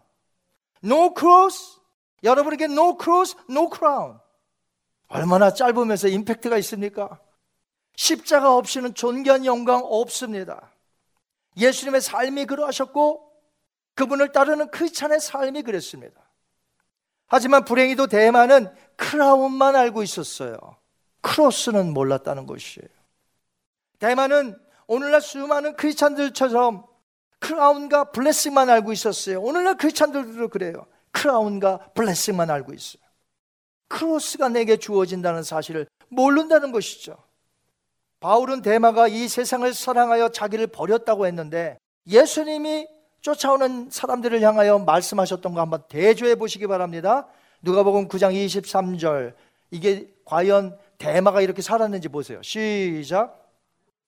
[0.85, 1.81] No cross.
[2.23, 4.19] 여러분에게 no cross, no crown.
[5.11, 7.21] 얼마나 짧으면서 임팩트가 있습니까?
[7.97, 10.73] 십자가 없이는 존귀한 영광 없습니다.
[11.57, 13.29] 예수님의 삶이 그러하셨고
[13.97, 16.21] 그분을 따르는 크리스찬의 삶이 그랬습니다.
[17.27, 20.57] 하지만 불행히도 대만은 크라운만 알고 있었어요.
[21.21, 22.89] 크로스는 몰랐다는 것이에요.
[23.99, 26.87] 대만은 오늘날 수많은 크리스찬들처럼
[27.41, 29.41] 크라운과 블레싱만 알고 있었어요.
[29.43, 30.87] 오늘날 크리스찬들도 그래요.
[31.11, 33.03] 크라운과 블레싱만 알고 있어요.
[33.91, 37.17] 크로스가 내게 주어진다는 사실을 모른다는 것이죠.
[38.21, 42.87] 바울은 대마가 이 세상을 사랑하여 자기를 버렸다고 했는데 예수님이
[43.21, 47.27] 쫓아오는 사람들을 향하여 말씀하셨던 거 한번 대조해 보시기 바랍니다.
[47.63, 49.35] 누가복음 9장 23절.
[49.71, 52.41] 이게 과연 대마가 이렇게 살았는지 보세요.
[52.43, 53.37] 시작.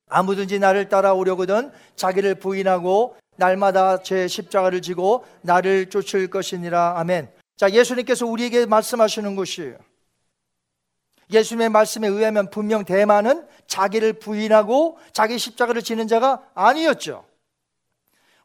[0.08, 6.98] 아무든지 나를 따라오려거든 자기를 부인하고 날마다 제 십자가를 지고 나를 쫓을 것이니라.
[6.98, 7.41] 아멘.
[7.56, 9.74] 자, 예수님께서 우리에게 말씀하시는 것이
[11.30, 17.24] 예수님의 말씀에 의하면 분명 대만은 자기를 부인하고 자기 십자가를 지는 자가 아니었죠.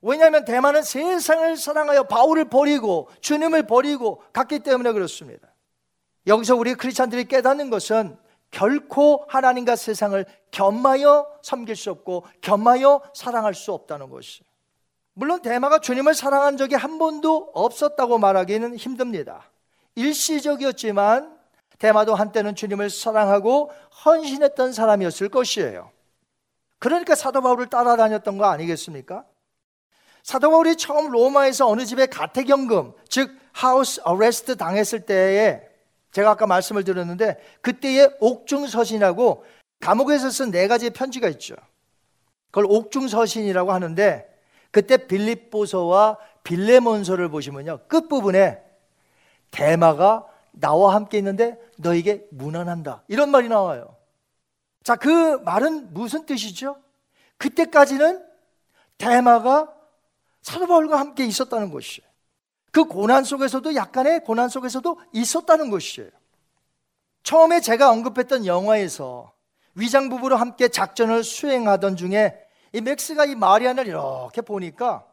[0.01, 5.53] 왜냐하면 대만은 세상을 사랑하여 바울을 버리고 주님을 버리고 갔기 때문에 그렇습니다.
[6.27, 8.17] 여기서 우리 크리스찬들이 깨닫는 것은
[8.51, 14.43] 결코 하나님과 세상을 겸하여 섬길 수 없고 겸하여 사랑할 수 없다는 것이.
[15.17, 19.49] 물론 대마가 주님을 사랑한 적이 한 번도 없었다고 말하기는 힘듭니다.
[19.95, 21.35] 일시적이었지만
[21.79, 23.71] 대마도 한때는 주님을 사랑하고
[24.05, 25.89] 헌신했던 사람이었을 것이에요.
[26.77, 29.25] 그러니까 사도 바울을 따라다녔던 거 아니겠습니까?
[30.21, 35.67] 사도 바울이 처음 로마에서 어느 집에 가택연금, 즉 하우스 어레스트 당했을 때에
[36.11, 39.45] 제가 아까 말씀을 드렸는데 그때의 옥중서신이라고
[39.79, 41.55] 감옥에서 쓴 네 가지의 편지가 있죠.
[42.51, 44.36] 그걸 옥중서신이라고 하는데
[44.77, 47.79] 그때 빌립보서와 빌레몬서를 보시면요.
[47.87, 48.61] 끝부분에
[49.49, 53.01] 대마가 나와 함께 있는데 너에게 무난한다.
[53.07, 53.95] 이런 말이 나와요.
[54.83, 56.77] 자, 그 말은 무슨 뜻이죠?
[57.37, 58.23] 그때까지는
[58.99, 59.73] 대마가
[60.43, 62.07] 사도 바울과 함께 있었다는 것이에요.
[62.71, 66.11] 그 고난 속에서도 약간의 고난 속에서도 있었다는 것이에요.
[67.23, 69.33] 처음에 제가 언급했던 영화에서
[69.73, 75.05] 위장 부부로 함께 작전을 수행하던 중에 이 맥스가 이 마리안을 이렇게 보니까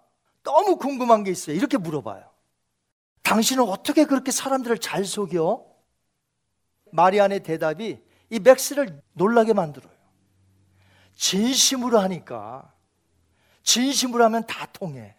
[0.42, 1.56] 너무 궁금한 게 있어요.
[1.56, 2.30] 이렇게 물어봐요.
[3.22, 5.64] 당신은 어떻게 그렇게 사람들을 잘 속여?
[6.92, 9.92] 마리안의 대답이 이 맥스를 놀라게 만들어요.
[11.16, 12.72] 진심으로 하니까
[13.62, 15.16] 진심으로 하면 다 통해.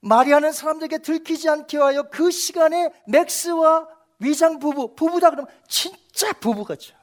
[0.00, 6.94] 마리아는 사람들에게 들키지 않게 하여 그 시간에 맥스와 위장 부부, 부부다 그러면 진짜 부부같죠.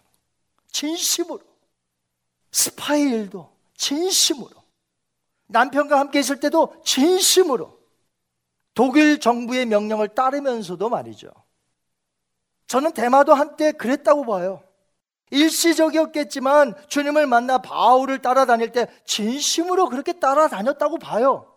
[0.71, 1.39] 진심으로.
[2.51, 3.50] 스파이 일도
[3.81, 4.51] 진심으로.
[5.47, 7.79] 남편과 함께 있을 때도 진심으로.
[8.75, 11.29] 독일 정부의 명령을 따르면서도 말이죠.
[12.67, 14.63] 저는 대마도 한때 그랬다고 봐요.
[15.31, 21.51] 일시적이었겠지만 주님을 만나 바울을 따라다닐 때 진심으로 그렇게 따라다녔다고 봐요.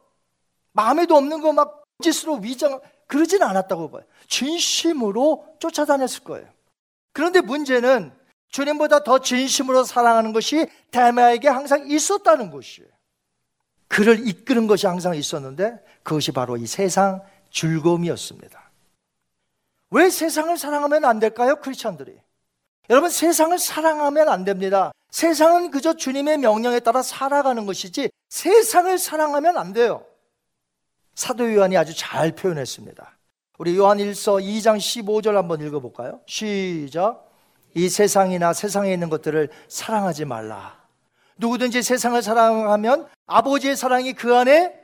[0.72, 4.02] 마음에도 없는 거 막 짓으로 위장 그러진 않았다고 봐요.
[4.28, 6.48] 진심으로 쫓아다녔을 거예요.
[7.12, 8.12] 그런데 문제는
[8.54, 12.88] 주님보다 더 진심으로 사랑하는 것이 대마에게 항상 있었다는 것이에요.
[13.88, 18.70] 그를 이끄는 것이 항상 있었는데 그것이 바로 이 세상 즐거움이었습니다.
[19.90, 21.56] 왜 세상을 사랑하면 안 될까요?
[21.56, 22.16] 크리스천들이.
[22.90, 24.92] 여러분 세상을 사랑하면 안 됩니다.
[25.10, 30.06] 세상은 그저 주님의 명령에 따라 살아가는 것이지 세상을 사랑하면 안 돼요.
[31.16, 33.18] 사도 요한이 아주 잘 표현했습니다.
[33.58, 36.20] 우리 요한 1서 2장 15절 한번 읽어볼까요?
[36.26, 37.23] 시작.
[37.74, 40.82] 이 세상이나 세상에 있는 것들을 사랑하지 말라.
[41.36, 44.80] 누구든지 세상을 사랑하면 아버지의 사랑이 그 안에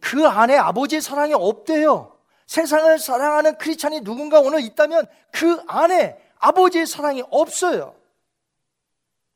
[0.00, 2.16] 그 안에 아버지의 사랑이 없대요.
[2.46, 7.94] 세상을 사랑하는 크리스찬이 누군가 오늘 있다면 그 안에 아버지의 사랑이 없어요.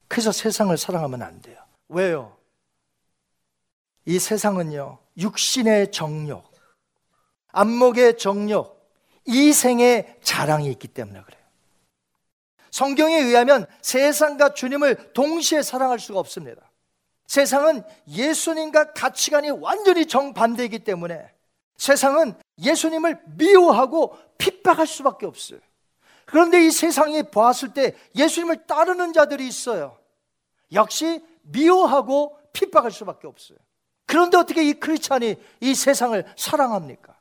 [0.08, 1.56] 그래서 세상을 사랑하면 안 돼요.
[1.88, 2.36] 왜요?
[4.04, 6.44] 이 세상은요, 육신의 정욕,
[7.48, 8.76] 안목의 정욕,
[9.24, 11.35] 이생의 자랑이 있기 때문에 그래요.
[12.76, 16.60] 성경에 의하면 세상과 주님을 동시에 사랑할 수가 없습니다.
[17.26, 21.32] 세상은 예수님과 가치관이 완전히 정반대이기 때문에
[21.78, 25.58] 세상은 예수님을 미워하고 핍박할 수밖에 없어요.
[26.26, 29.96] 그런데 이 세상에 보았을 때 예수님을 따르는 자들이 있어요.
[30.70, 33.56] 역시 미워하고 핍박할 수밖에 없어요.
[34.04, 37.18] 그런데 어떻게 이 크리스찬이 이 세상을 사랑합니까?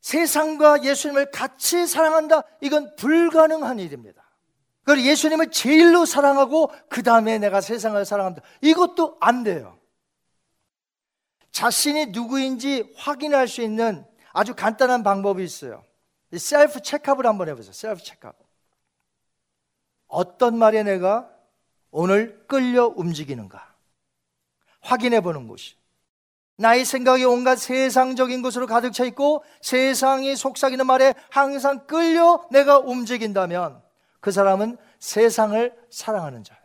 [0.00, 2.44] 세상과 예수님을 같이 사랑한다?
[2.62, 4.25] 이건 불가능한 일입니다.
[4.86, 8.40] 그리고 예수님을 제일로 사랑하고 그 다음에 내가 세상을 사랑한다.
[8.62, 9.76] 이것도 안 돼요.
[11.50, 15.84] 자신이 누구인지 확인할 수 있는 아주 간단한 방법이 있어요.
[16.36, 17.72] self checkup을 한번 해보세요.
[17.72, 18.36] self checkup.
[20.06, 21.28] 어떤 말에 내가
[21.90, 23.74] 오늘 끌려 움직이는가?
[24.82, 25.74] 확인해 보는 것이.
[26.58, 33.85] 나의 생각이 온갖 세상적인 것으로 가득 차 있고 세상이 속삭이는 말에 항상 끌려 내가 움직인다면
[34.20, 36.62] 그 사람은 세상을 사랑하는 자예요.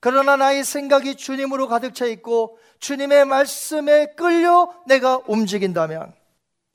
[0.00, 6.14] 그러나 나의 생각이 주님으로 가득 차 있고 주님의 말씀에 끌려 내가 움직인다면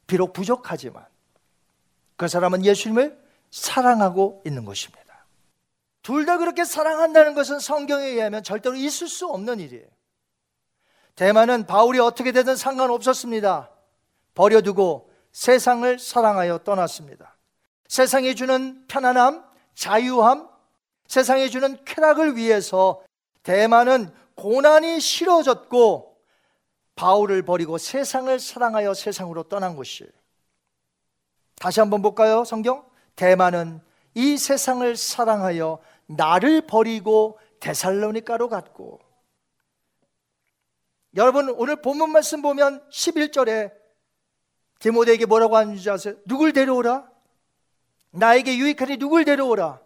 [0.07, 1.05] 비록 부족하지만
[2.17, 3.17] 그 사람은 예수님을
[3.51, 5.03] 사랑하고 있는 것입니다.
[6.01, 9.87] 둘 다 그렇게 사랑한다는 것은 성경에 의하면 절대로 있을 수 없는 일이에요.
[11.15, 13.69] 대만은 바울이 어떻게 되든 상관없었습니다.
[14.35, 17.37] 버려두고 세상을 사랑하여 떠났습니다.
[17.87, 19.43] 세상이 주는 편안함,
[19.75, 20.49] 자유함,
[21.07, 23.03] 세상에 주는 쾌락을 위해서
[23.43, 26.17] 대만은 고난이 싫어졌고
[26.95, 30.11] 바울을 버리고 세상을 사랑하여 세상으로 떠난 것이에요.
[31.55, 32.43] 다시 한번 볼까요?
[32.43, 32.85] 성경?
[33.15, 33.81] 대만은
[34.15, 38.99] 이 세상을 사랑하여 나를 버리고 데살로니카로 갔고
[41.15, 43.71] 여러분 오늘 본문 말씀 보면 11절에
[44.79, 46.15] 디모데에게 뭐라고 하는지 아세요?
[46.25, 47.09] 누굴 데려오라?
[48.13, 49.79] 나에게 유익하니 누굴 데려오라?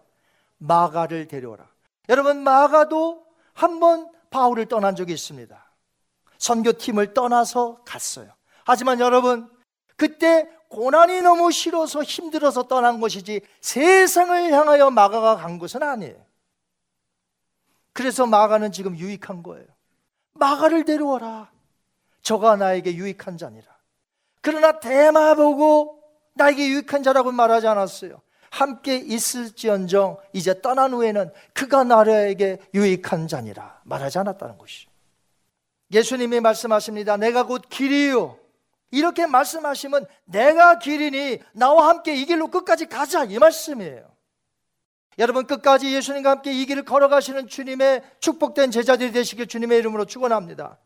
[0.57, 1.67] 마가를 데려오라.
[2.09, 5.71] 여러분 마가도 한 번 바울을 떠난 적이 있습니다.
[6.38, 8.30] 선교팀을 떠나서 갔어요.
[8.65, 9.49] 하지만 여러분
[9.95, 16.23] 그때 고난이 너무 싫어서 힘들어서 떠난 것이지 세상을 향하여 마가가 간 것은 아니에요.
[17.93, 19.65] 그래서 마가는 지금 유익한 거예요.
[20.34, 21.49] 마가를 데려와라.
[22.21, 23.65] 저가 나에게 유익한 자니라.
[24.41, 25.96] 그러나 대마 보고
[26.38, 28.21] 나에게 유익한 자라고 말하지 않았어요.
[28.49, 34.89] 함께 있을지언정 이제 떠난 후에는 그가 나에게 유익한 자니라 말하지 않았다는 것이죠.
[35.91, 37.17] 예수님이 말씀하십니다.
[37.17, 38.38] 내가 곧 길이요.
[38.91, 44.07] 이렇게 말씀하시면 내가 길이니 나와 함께 이 길로 끝까지 가자 이 말씀이에요.
[45.19, 50.77] 여러분 끝까지 예수님과 함께 이 길을 걸어가시는 주님의 축복된 제자들이 되시길 주님의 이름으로 축원합니다.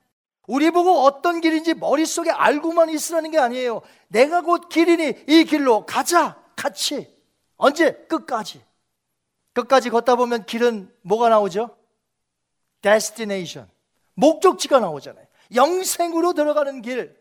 [0.51, 3.81] 우리 보고 어떤 길인지 머릿속에 알고만 있으라는 게 아니에요.
[4.09, 7.07] 내가 곧 길이니 이 길로 가자 같이
[7.55, 8.61] 언제 끝까지
[9.53, 11.77] 끝까지 걷다 보면 길은 뭐가 나오죠?
[12.81, 13.71] destination
[14.15, 15.25] 목적지가 나오잖아요.
[15.55, 17.17] 영생으로 들어가는 길.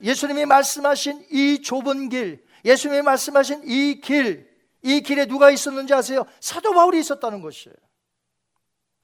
[0.00, 4.50] 예수님이 말씀하신 이 좁은 길, 예수님이 말씀하신 이 길,
[4.80, 6.24] 이 길에 누가 있었는지 아세요?
[6.40, 7.76] 사도 바울이 있었다는 것이에요.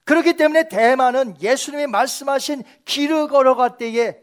[0.09, 4.19] 그렇기 때문에 대만은 예수님이 말씀하신 길을 걸어갈 때에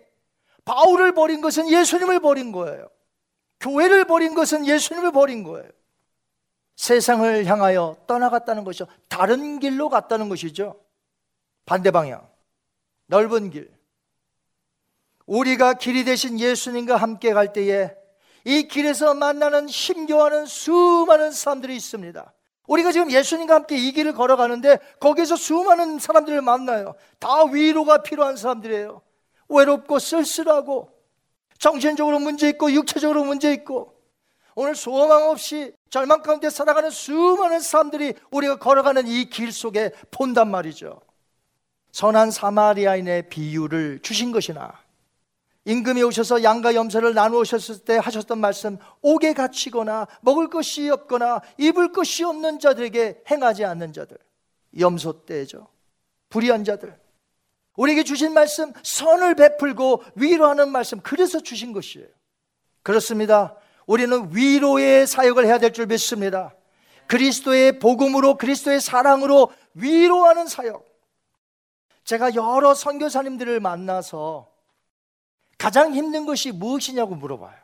[0.66, 2.90] 바울을 버린 것은 예수님을 버린 거예요.
[3.60, 5.70] 교회를 버린 것은 예수님을 버린 거예요.
[6.76, 8.88] 세상을 향하여 떠나갔다는 것이죠.
[9.08, 10.82] 다른 길로 갔다는 것이죠.
[11.68, 12.28] 반대 방향.
[13.06, 13.72] 넓은 길.
[15.28, 17.96] 우리가 길이 되신 예수님과 함께 갈 때에
[18.44, 22.34] 이 길에서 만나는 힘겨워하는 수많은 사람들이 있습니다.
[22.68, 26.96] 우리가 지금 예수님과 함께 이 길을 걸어가는데 거기서 수많은 사람들을 만나요.
[27.20, 29.02] 다 위로가 필요한 사람들이에요.
[29.50, 30.90] 외롭고 쓸쓸하고
[31.60, 33.94] 정신적으로 문제 있고 육체적으로 문제 있고
[34.56, 41.02] 오늘 소망 없이 절망 가운데 살아가는 수많은 사람들이 우리가 걸어가는 이 길 속에 본단 말이죠.
[41.92, 44.74] 선한 사마리아인의 비유를 주신 것이나
[45.66, 52.24] 임금이 오셔서 양과 염소를 나누셨을 때 하셨던 말씀 옥에 갇히거나 먹을 것이 없거나 입을 것이
[52.24, 54.18] 없는 자들에게 행하지 않는 자들.
[54.80, 55.68] 염소 때죠.
[56.30, 56.96] 불의한 자들.
[57.78, 62.08] 우리에게 주신 말씀 선을 베풀고 위로하는 말씀 그래서 주신 것이에요.
[62.84, 63.56] 그렇습니다.
[63.88, 66.54] 우리는 위로의 사역을 해야 될 줄 믿습니다.
[67.08, 70.86] 그리스도의 복음으로 그리스도의 사랑으로 위로하는 사역.
[72.04, 74.55] 제가 여러 선교사님들을 만나서
[75.58, 77.58] 가장 힘든 것이 무엇이냐고 물어봐요.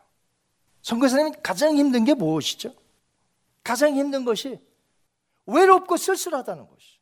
[0.81, 2.73] 선교사님이 가장 힘든 게 무엇이죠?
[3.63, 4.59] 가장 힘든 것이
[5.45, 6.99] 외롭고 쓸쓸하다는 것이.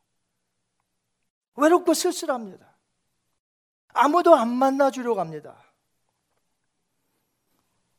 [1.56, 2.68] 외롭고 쓸쓸합니다.
[3.90, 5.56] 아무도 안 만나주려고 합니다.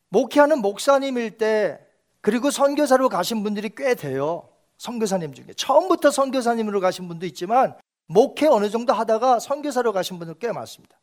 [0.08, 1.86] 목회하는 목사님일 때
[2.20, 4.48] 그리고 선교사로 가신 분들이 꽤 돼요.
[4.76, 10.52] 선교사님 중에 처음부터 선교사님으로 가신 분도 있지만 목회 어느 정도 하다가 선교사로 가신 분들 꽤
[10.52, 10.99] 많습니다.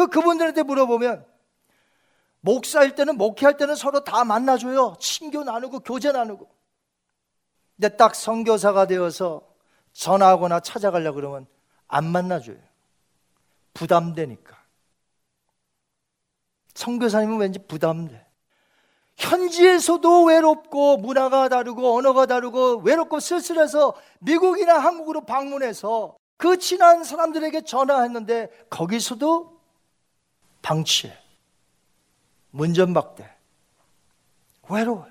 [0.00, 1.26] 그 그분들한테 물어보면
[2.40, 4.96] 목사일 때는 목회할 때는 서로 다 만나줘요.
[4.98, 6.48] 친교 나누고 교제 나누고.
[7.76, 9.46] 근데 딱 선교사가 되어서
[9.92, 11.46] 전화하거나 찾아가려 그러면
[11.86, 12.56] 안 만나줘요.
[13.74, 14.56] 부담되니까.
[16.72, 18.26] 선교사님은 왠지 부담돼.
[19.18, 28.48] 현지에서도 외롭고 문화가 다르고 언어가 다르고 외롭고 쓸쓸해서 미국이나 한국으로 방문해서 그 친한 사람들에게 전화했는데
[28.70, 29.59] 거기서도
[30.62, 31.16] 방치해.
[32.50, 33.28] 문전박대.
[34.68, 35.10] 외로워요.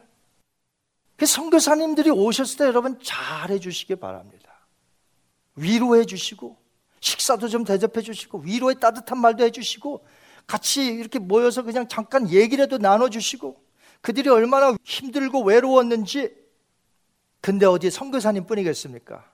[1.18, 4.50] 그 선교사님들이 오셨을 때 여러분 잘해 주시기 바랍니다.
[5.56, 6.58] 위로해 주시고
[7.02, 10.06] 식사도 좀 대접해 주시고 위로의 따뜻한 말도 해 주시고
[10.47, 13.62] 같이 이렇게 모여서 그냥 잠깐 얘기라도 나눠 주시고
[14.02, 16.34] 그들이 얼마나 힘들고 외로웠는지
[17.41, 19.30] 근데 어디 선교사님 뿐이겠습니까?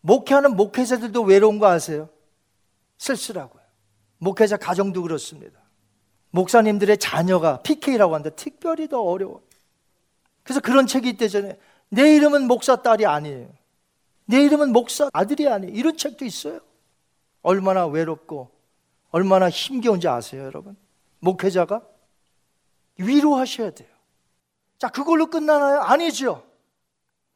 [0.00, 2.08] 목회하는 목회자들도 외로운 거 아세요?
[2.98, 3.63] 쓸쓸하고요.
[4.24, 5.60] 목회자 가정도 그렇습니다.
[6.30, 9.42] 목사님들의 자녀가 PK라고 하는데 특별히 더 어려워.
[10.42, 11.54] 그래서 그런 책이 있대잖아요.
[11.90, 13.48] 내 이름은 목사 딸이 아니에요.
[14.24, 15.74] 내 이름은 목사 아들이 아니에요.
[15.74, 16.60] 이런 책도 있어요.
[17.42, 18.50] 얼마나 외롭고
[19.10, 20.76] 얼마나 힘겨운지 아세요, 여러분?
[21.20, 21.82] 목회자가
[22.96, 23.88] 위로하셔야 돼요.
[24.78, 25.80] 자, 그걸로 끝나나요?
[25.80, 26.42] 아니죠.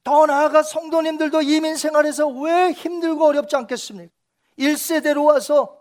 [0.03, 4.13] 더 나아가 성도님들도 이민 생활에서 왜 힘들고 어렵지 않겠습니까?
[4.59, 5.78] 1세대로 와서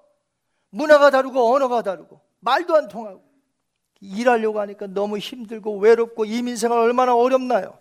[0.69, 3.23] 문화가 다르고 언어가 다르고 말도 안 통하고
[3.99, 7.79] 일하려고 하니까 너무 힘들고 외롭고 이민 생활 얼마나 어렵나요?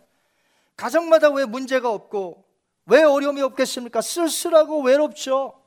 [0.76, 2.44] 가정마다 왜 문제가 없고
[2.86, 4.00] 왜 어려움이 없겠습니까?
[4.00, 5.62] 쓸쓸하고 외롭죠.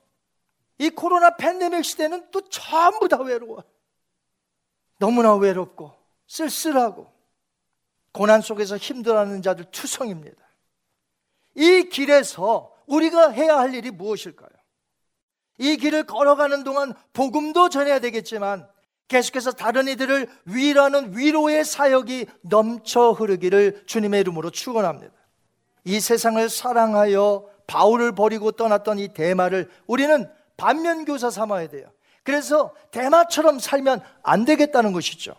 [0.78, 3.64] 이 코로나 팬데믹 시대는 또 전부 다 외로워.
[4.98, 5.94] 너무나 외롭고
[6.28, 7.12] 쓸쓸하고
[8.12, 10.42] 고난 속에서 힘들어하는 자들 투성입니다.
[11.56, 14.50] 이 길에서 우리가 해야 할 일이 무엇일까요?
[15.60, 18.68] 이 길을 걸어가는 동안 복음도 전해야 되겠지만
[19.10, 25.14] 계속해서 다른 이들을 위로하는 위로의 사역이 넘쳐 흐르기를 주님의 이름으로 축원합니다.
[25.84, 31.92] 이 세상을 사랑하여 바울을 버리고 떠났던 이 대마를 우리는 반면교사 삼아야 돼요.
[32.24, 35.36] 그래서 대마처럼 살면 안 되겠다는 것이죠.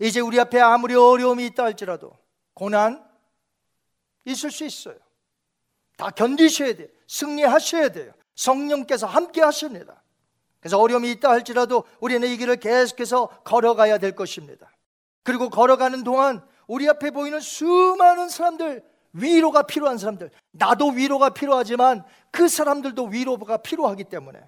[0.00, 2.12] 이제 우리 앞에 아무리 어려움이 있다 할지라도
[2.54, 3.04] 고난
[4.24, 4.96] 있을 수 있어요.
[5.96, 6.88] 다 견디셔야 돼요.
[7.06, 8.12] 승리하셔야 돼요.
[8.34, 10.02] 성령께서 함께 하십니다.
[10.60, 14.70] 그래서 어려움이 있다 할지라도 우리는 이 길을 계속해서 걸어가야 될 것입니다.
[15.24, 22.48] 그리고 걸어가는 동안 우리 앞에 보이는 수많은 사람들, 위로가 필요한 사람들, 나도 위로가 필요하지만 그
[22.48, 24.40] 사람들도 위로가 필요하기 때문에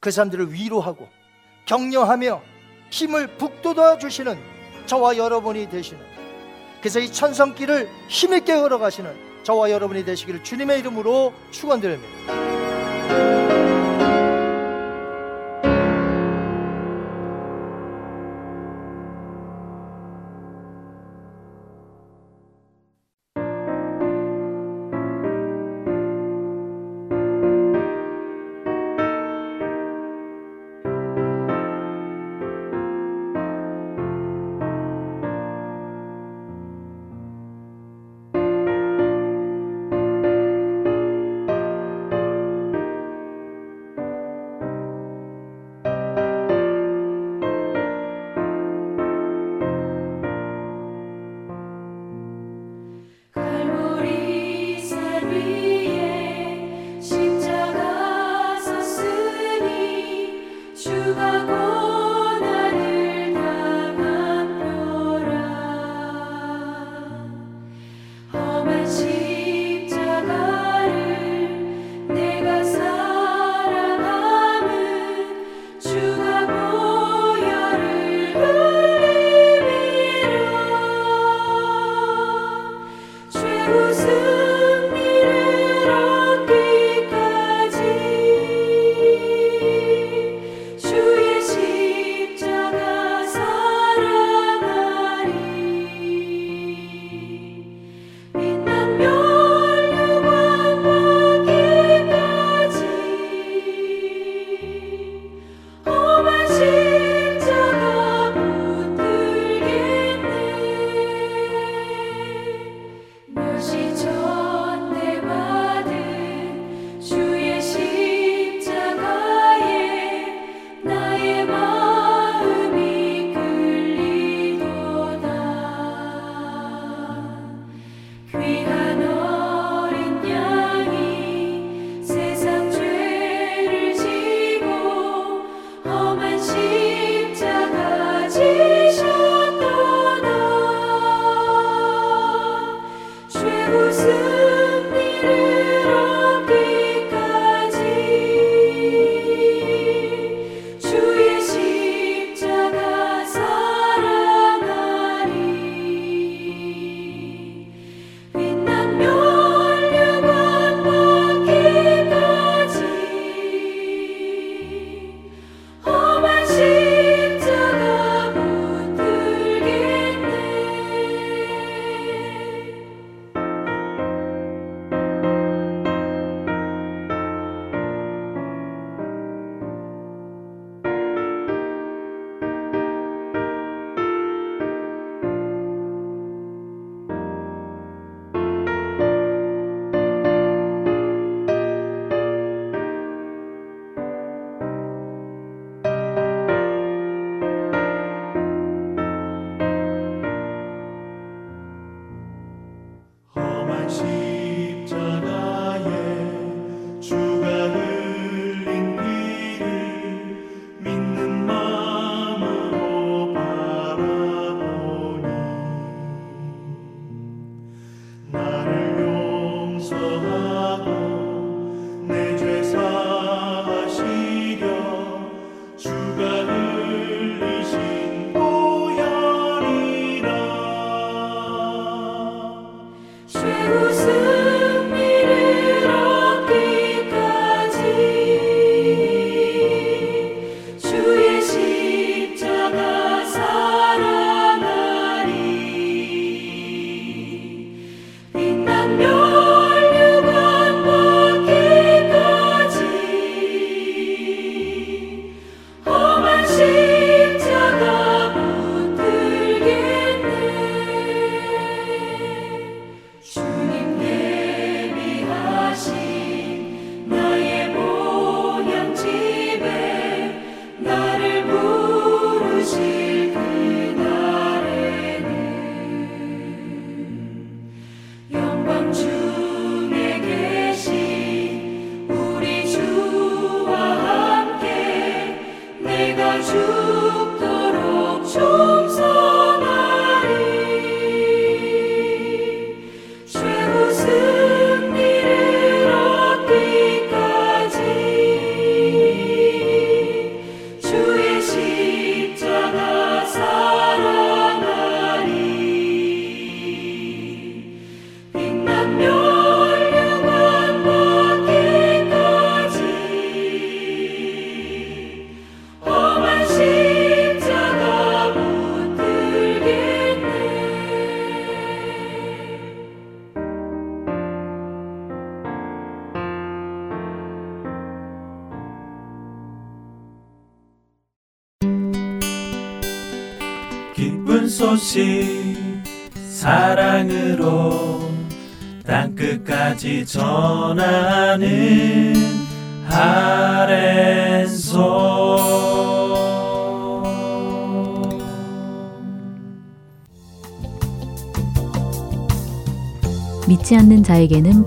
[0.00, 1.06] 그 사람들을 위로하고
[1.66, 2.42] 격려하며
[2.90, 4.38] 힘을 북돋아 주시는
[4.86, 6.02] 저와 여러분이 되시는
[6.80, 12.39] 그래서 이 천성길을 힘있게 걸어가시는 저와 여러분이 되시기를 주님의 이름으로 축원드립니다.
[13.10, 13.49] 나를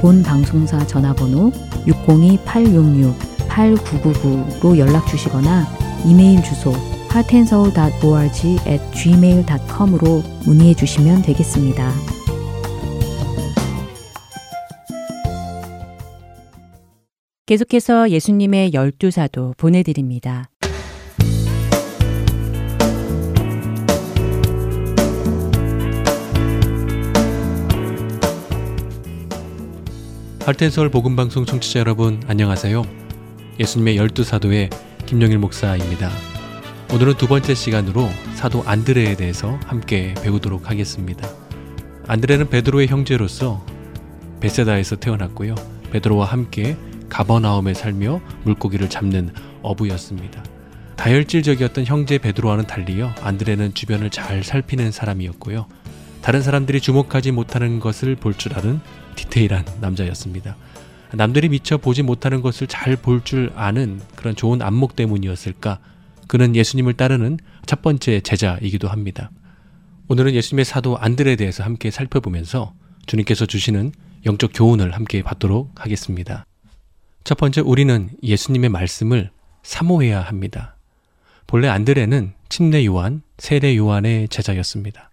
[0.00, 1.50] 본 방송사 전화번호
[1.86, 5.66] 602-866-8999로 연락 주시거나
[6.04, 6.72] 이메일 주소
[7.12, 11.92] heartandsoul.org at gmail.com으로 문의해 주시면 되겠습니다.
[17.46, 20.50] 계속해서 예수님의 열두 사도 보내드립니다.
[30.46, 32.84] 할텐서울 복음방송 청취자 여러분 안녕하세요.
[33.58, 34.70] 예수님의 열두 사도의
[35.04, 36.08] 김영일 목사입니다.
[36.94, 41.28] 오늘은 두 번째 시간으로 사도 안드레에 대해서 함께 배우도록 하겠습니다.
[42.06, 43.66] 안드레는 베드로의 형제로서
[44.38, 45.56] 베세다에서 태어났고요.
[45.90, 46.76] 베드로와 함께
[47.08, 49.32] 가버나움에 살며 물고기를 잡는
[49.62, 50.44] 어부였습니다.
[50.94, 55.66] 다혈질적이었던 형제 베드로와는 달리어 안드레는 주변을 잘 살피는 사람이었고요.
[56.22, 58.80] 다른 사람들이 주목하지 못하는 것을 볼 줄 아는
[59.16, 60.56] 디테일한 남자였습니다.
[61.12, 65.78] 남들이 미처 보지 못하는 것을 잘 볼 줄 아는 그런 좋은 안목 때문이었을까?
[66.28, 69.30] 그는 예수님을 따르는 첫 번째 제자이기도 합니다.
[70.08, 72.74] 오늘은 예수님의 사도 안드레에 대해서 함께 살펴보면서
[73.06, 73.92] 주님께서 주시는
[74.24, 76.44] 영적 교훈을 함께 받도록 하겠습니다.
[77.24, 79.30] 첫 번째, 우리는 예수님의 말씀을
[79.62, 80.76] 사모해야 합니다.
[81.46, 85.10] 본래 안드레는 침례 요한, 세례 요한의 제자였습니다.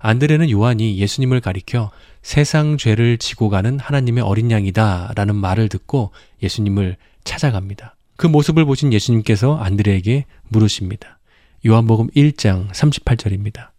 [0.00, 1.90] 안드레는 요한이 예수님을 가리켜
[2.22, 6.10] 세상 죄를 지고 가는 하나님의 어린 양이다 라는 말을 듣고
[6.42, 7.96] 예수님을 찾아갑니다.
[8.16, 11.18] 그 모습을 보신 예수님께서 안드레에게 물으십니다.
[11.66, 13.70] 요한복음 1장 38절입니다.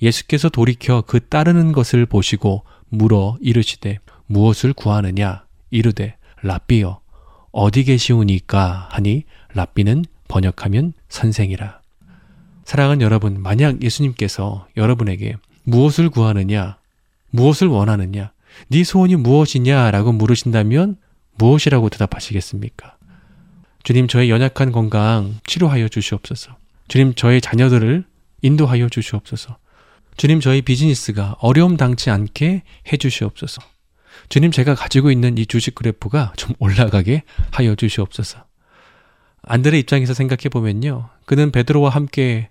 [0.00, 7.00] 예수께서 돌이켜 그 따르는 것을 보시고 물어 이르시되 무엇을 구하느냐 이르되 라비여
[7.52, 9.24] 어디 계시오니까 하니
[9.54, 11.80] 랍비는 번역하면 선생이라.
[12.64, 16.78] 사랑하는 여러분, 만약 예수님께서 여러분에게 무엇을 구하느냐,
[17.32, 18.32] 무엇을 원하느냐,
[18.68, 20.96] 네 소원이 무엇이냐라고 물으신다면
[21.34, 22.96] 무엇이라고 대답하시겠습니까?
[23.82, 26.56] 주님, 저의 연약한 건강 치료하여 주시옵소서.
[26.86, 28.04] 주님, 저의 자녀들을
[28.42, 29.58] 인도하여 주시옵소서.
[30.16, 32.62] 주님, 저희 비즈니스가 어려움 당치 않게
[32.92, 33.60] 해 주시옵소서.
[34.28, 38.44] 주님 제가 가지고 있는 이 주식 그래프가 좀 올라가게 하여 주시옵소서.
[39.42, 41.08] 안드레 입장에서 생각해 보면요.
[41.24, 42.50] 그는 베드로와 함께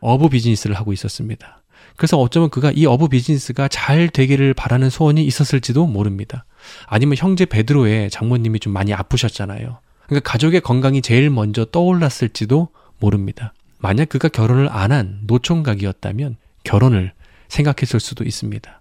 [0.00, 1.62] 어부 비즈니스를 하고 있었습니다.
[1.96, 6.44] 그래서 어쩌면 그가 이 어부 비즈니스가 잘 되기를 바라는 소원이 있었을지도 모릅니다.
[6.86, 9.78] 아니면 형제 베드로의 장모님이 좀 많이 아프셨잖아요.
[10.06, 12.68] 그러니까 가족의 건강이 제일 먼저 떠올랐을지도
[12.98, 13.54] 모릅니다.
[13.78, 17.12] 만약 그가 결혼을 안 한 노총각이었다면 결혼을
[17.48, 18.80] 생각했을 수도 있습니다.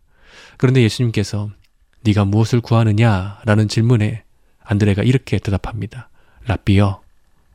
[0.57, 1.49] 그런데 예수님께서
[2.03, 4.23] 네가 무엇을 구하느냐라는 질문에
[4.63, 6.09] 안드레가 이렇게 대답합니다.
[6.45, 7.01] 라비여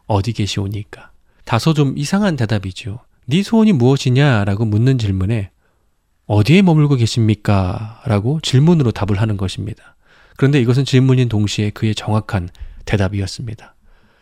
[0.07, 1.11] 어디 계시오니까?
[1.45, 3.01] 다소 좀 이상한 대답이죠.
[3.31, 5.51] 네 소원이 무엇이냐라고 묻는 질문에
[6.25, 8.01] 어디에 머물고 계십니까?
[8.07, 9.97] 라고 질문으로 답을 하는 것입니다.
[10.39, 12.49] 그런데 이것은 질문인 동시에 그의 정확한
[12.87, 13.75] 대답이었습니다.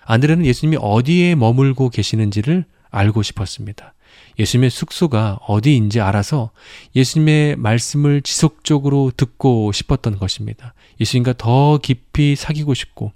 [0.07, 3.95] 안드레는 예수님이 어디에 머물고 계시는지를 알고 싶었습니다.
[4.41, 6.51] 예수님의 숙소가 어디인지 알아서
[6.97, 10.75] 예수님의 말씀을 지속적으로 듣고 싶었던 것입니다.
[10.99, 13.13] 예수님과 더 깊이 사귀고 싶고,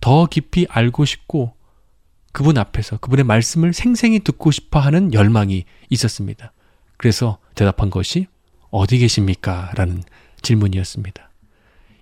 [0.00, 1.57] 더 깊이 알고 싶고,
[2.38, 6.52] 그분 앞에서 그분의 말씀을 생생히 듣고 싶어 하는 열망이 있었습니다.
[6.96, 8.28] 그래서 대답한 것이
[8.70, 9.72] 어디 계십니까?
[9.74, 10.04] 라는
[10.42, 11.30] 질문이었습니다.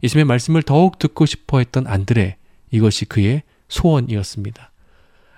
[0.02, 2.36] 예수님의 말씀을 더욱 듣고 싶어 했던 안드레,
[2.70, 4.72] 이것이 그의 소원이었습니다.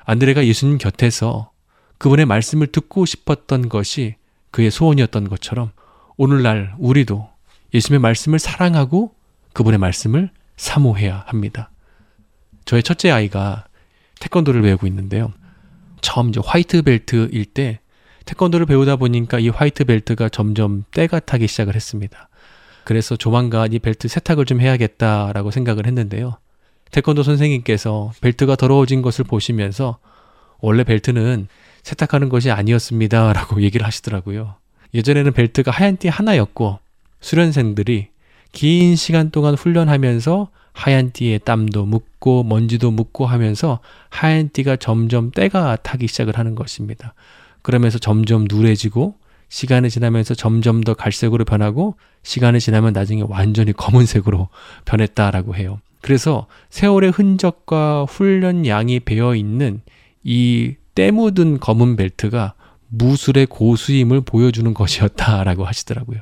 [0.02, 1.52] 안드레가 예수님 곁에서
[1.98, 4.16] 그분의 말씀을 듣고 싶었던 것이
[4.50, 5.70] 그의 소원이었던 것처럼
[6.16, 7.30] 오늘날 우리도
[7.72, 9.14] 예수님의 말씀을 사랑하고
[9.52, 11.70] 그분의 말씀을 사모해야 합니다.
[12.64, 13.67] 저의 첫째 아이가
[14.20, 15.32] 태권도를 배우고 있는데요.
[16.00, 17.80] 처음 이제 화이트 벨트일 때
[18.24, 22.28] 태권도를 배우다 보니까 이 화이트 벨트가 점점 때가 타기 시작을 했습니다.
[22.84, 26.38] 그래서 조만간 이 벨트 세탁을 좀 해야겠다라고 생각을 했는데요.
[26.90, 29.98] 태권도 선생님께서 벨트가 더러워진 것을 보시면서
[30.60, 31.48] 원래 벨트는
[31.82, 33.32] 세탁하는 것이 아니었습니다.
[33.32, 34.56] 라고 얘기를 하시더라고요.
[34.94, 36.78] 예전에는 벨트가 하얀 띠 하나였고
[37.20, 38.08] 수련생들이
[38.52, 40.48] 긴 시간 동안 훈련하면서
[40.78, 47.14] 하얀 띠에 땀도 묻고 먼지도 묻고 하면서 하얀 띠가 점점 때가 타기 시작을 하는 것입니다.
[47.62, 49.16] 그러면서 점점 누래지고
[49.48, 54.48] 시간이 지나면서 점점 더 갈색으로 변하고 시간이 지나면 나중에 완전히 검은색으로
[54.84, 55.80] 변했다라고 해요.
[56.00, 59.80] 그래서 세월의 흔적과 훈련 양이 배어 있는
[60.24, 62.54] 이 때 묻은 검은 벨트가
[62.88, 66.18] 무술의 고수임을 보여주는 것이었다라고 하시더라고요.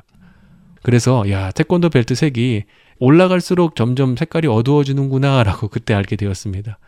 [0.83, 2.65] 그래서 야 태권도 벨트 색이
[2.99, 6.79] 올라갈수록 점점 색깔이 어두워지는구나라고 그때 알게 되었습니다.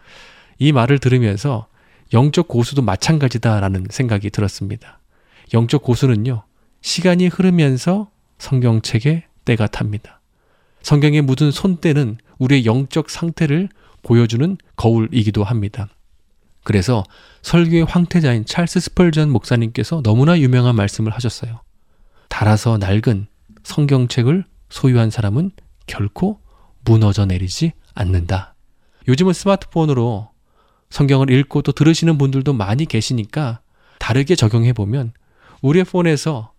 [0.57, 1.67] 이 말을 들으면서
[2.13, 4.99] 영적 고수도 마찬가지다라는 생각이 들었습니다.
[5.53, 6.43] 영적 고수는요,
[6.81, 10.21] 시간이 흐르면서 성경책에 때가 탑니다.
[10.81, 13.69] 성경에 묻은 손때는 우리의 영적 상태를
[14.01, 15.89] 보여주는 거울이기도 합니다.
[16.63, 17.03] 그래서
[17.41, 21.61] 설교의 황태자인 찰스 스펄전 목사님께서 너무나 유명한 말씀을 하셨어요.
[22.27, 23.27] 달아서 낡은
[23.63, 25.51] 성경책을 소유한 사람은
[25.89, 26.39] 결코
[26.85, 28.55] 무너져 내리지 않는다.
[29.07, 30.29] 요즘은 스마트폰으로
[30.91, 33.59] 성경을 읽고 또 들으시는 분들도 많이 계시니까
[33.97, 35.13] 다르게 적용해 보면
[35.61, 36.53] 우리의 폰에서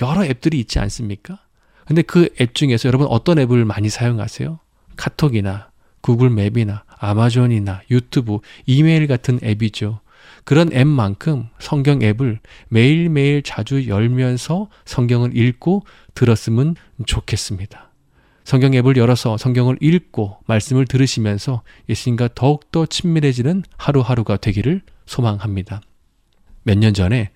[0.00, 1.38] 여러 앱들이 있지 않습니까?
[1.86, 4.58] 근데 그 앱 중에서 여러분 어떤 앱을 많이 사용하세요?
[4.96, 5.70] 카톡이나
[6.00, 10.00] 구글 맵이나 아마존이나 유튜브, 이메일 같은 앱이죠.
[10.44, 16.74] 그런 앱만큼 성경 앱을 매일매일 자주 열면서 성경을 읽고 들었으면
[17.06, 17.91] 좋겠습니다.
[18.44, 25.80] 성경 앱을 열어서 성경을 읽고 말씀을 들으시면서 예수님과 더욱더 친밀해지는 하루하루가 되기를 소망합니다.
[26.64, 27.30] 몇 년 전에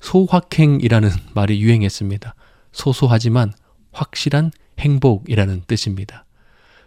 [0.00, 2.34] 소확행이라는 말이 유행했습니다.
[2.72, 3.52] 소소하지만
[3.92, 6.24] 확실한 행복이라는 뜻입니다.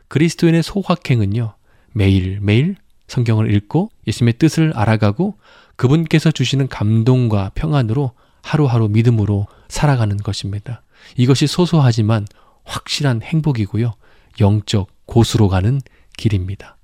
[0.09, 1.53] 그리스도인의 소확행은요,
[1.93, 2.75] 매일매일
[3.07, 5.35] 성경을 읽고 예수님의 뜻을 알아가고
[5.77, 8.11] 그분께서 주시는 감동과 평안으로
[8.43, 10.81] 하루하루 믿음으로 살아가는 것입니다.
[11.15, 12.25] 이것이 소소하지만
[12.67, 13.93] 확실한 행복이고요.
[14.39, 15.81] 영적 고수로 가는
[16.17, 16.77] 길입니다.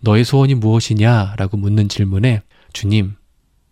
[0.00, 1.36] 너의 소원이 무엇이냐?
[1.38, 2.42] 라고 묻는 질문에
[2.72, 3.14] 주님,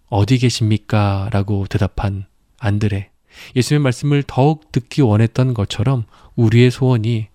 [0.09, 1.28] 어디 계십니까?
[1.30, 2.26] 라고 대답한
[2.59, 3.11] 안드레.
[3.57, 6.05] 예수님의 말씀을 더욱 듣기 원했던 것처럼
[6.36, 7.28] 우리의 소원이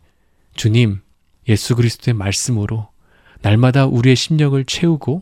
[0.55, 1.01] 주님,
[1.47, 2.89] 예수 그리스도의 말씀으로
[3.41, 5.21] 날마다 우리의 심령을 채우고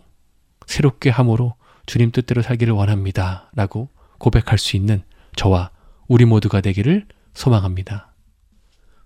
[0.66, 1.56] 새롭게 함으로
[1.86, 3.52] 주님 뜻대로 살기를 원합니다.
[3.56, 5.04] 라고 고백할 수 있는
[5.36, 5.72] 저와
[6.08, 8.15] 우리 모두가 되기를 소망합니다.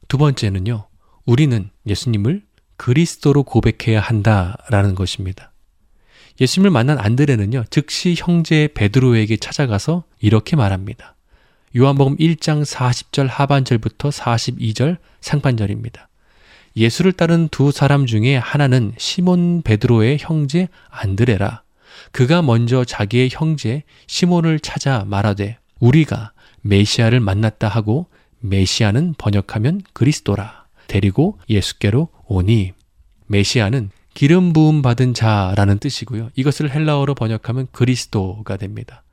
[0.10, 0.88] 두 번째는요,
[1.28, 2.42] 우리는 예수님을
[2.78, 5.52] 그리스도로 고백해야 한다라는 것입니다.
[6.42, 11.16] 예수님을 만난 안드레는요, 즉시 형제 베드로에게 찾아가서 이렇게 말합니다.
[11.78, 16.10] 요한복음 1장 40절 하반절부터 42절 상반절입니다.
[16.76, 21.62] 예수를 따른 두 사람 중에 하나는 시몬 베드로의 형제 안드레라.
[22.12, 26.32] 그가 먼저 자기의 형제 시몬을 찾아 말하되 우리가
[26.62, 28.08] 메시아를 만났다 하고
[28.40, 30.66] 메시아는 번역하면 그리스도라.
[30.88, 32.74] 데리고 예수께로 오니
[33.28, 36.30] 메시아는 기름 부음 받은 자라는 뜻이고요.
[36.36, 39.04] 이것을 헬라어로 번역하면 그리스도가 됩니다.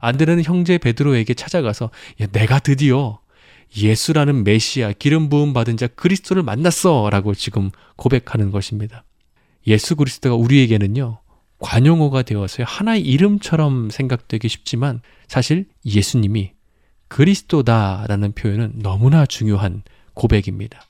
[0.00, 3.20] 안드레는 형제 베드로에게 찾아가서 야, 내가 드디어
[3.76, 9.04] 예수라는 메시아 기름 부음 받은 자 그리스도를 만났어라고 지금 고백하는 것입니다.
[9.66, 11.20] 예수 그리스도가 우리에게는요.
[11.58, 12.66] 관용어가 되어서요.
[12.68, 16.52] 하나의 이름처럼 생각되기 쉽지만 사실 예수님이
[17.08, 19.82] 그리스도다라는 표현은 너무나 중요한
[20.14, 20.80] 고백입니다.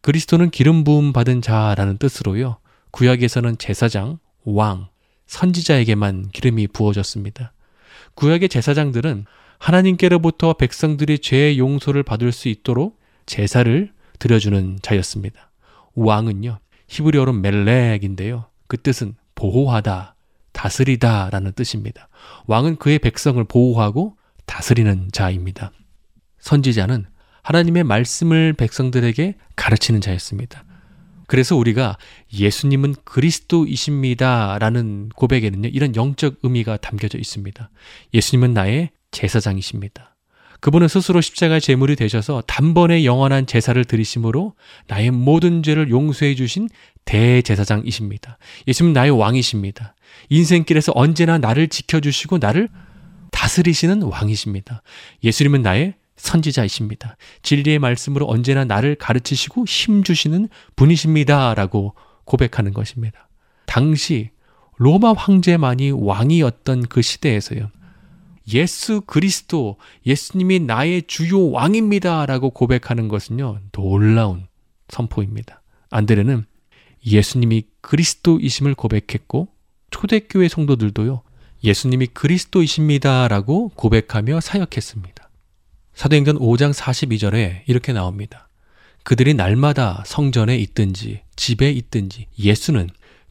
[0.00, 2.58] 그리스도는 기름 부음 받은 자라는 뜻으로요.
[2.90, 4.88] 구약에서는 제사장, 왕,
[5.26, 7.52] 선지자에게만 기름이 부어졌습니다.
[8.14, 9.26] 구약의 제사장들은
[9.58, 15.50] 하나님께로부터 백성들이 죄의 용서를 받을 수 있도록 제사를 드려주는 자였습니다.
[15.94, 18.46] 왕은요, 히브리어로 멜렉인데요.
[18.68, 20.14] 그 뜻은 보호하다,
[20.52, 22.08] 다스리다 라는 뜻입니다.
[22.46, 24.16] 왕은 그의 백성을 보호하고
[24.48, 25.70] 다스리는 자입니다.
[26.40, 27.06] 선지자는
[27.42, 30.64] 하나님의 말씀을 백성들에게 가르치는 자였습니다.
[31.28, 31.98] 그래서 우리가
[32.32, 37.70] 예수님은 그리스도이십니다 라는 고백에는요, 이런 영적 의미가 담겨져 있습니다.
[38.14, 40.16] 예수님은 나의 제사장이십니다.
[40.60, 44.54] 그분은 스스로 십자가 제물이 되셔서 단번에 영원한 제사를 드리심으로
[44.88, 46.68] 나의 모든 죄를 용서해 주신
[47.04, 48.38] 대제사장이십니다.
[48.66, 49.94] 예수님은 나의 왕이십니다.
[50.30, 52.68] 인생길에서 언제나 나를 지켜주시고 나를
[53.38, 54.82] 다스리시는 왕이십니다.
[55.22, 57.16] 예수님은 나의 선지자이십니다.
[57.42, 61.54] 진리의 말씀으로 언제나 나를 가르치시고 힘주시는 분이십니다.
[61.54, 63.28] 라고 고백하는 것입니다.
[63.66, 64.30] 당시
[64.76, 67.70] 로마 황제만이 왕이었던 그 시대에서요.
[68.54, 72.26] 예수 그리스도, 예수님이 나의 주요 왕입니다.
[72.26, 74.48] 라고 고백하는 것은요, 놀라운
[74.88, 75.62] 선포입니다.
[75.90, 76.44] 안드레는
[77.06, 79.48] 예수님이 그리스도이심을 고백했고,
[79.90, 81.22] 초대교회 성도들도요,
[81.62, 83.28] 예수님이 그리스도이십니다.
[83.28, 85.28] 라고 고백하며 사역했습니다.
[85.94, 88.48] 사도행전 5장 42절에 이렇게 나옵니다.
[89.02, 92.88] 그들이 날마다 성전에 있든지 집에 있든지 예수는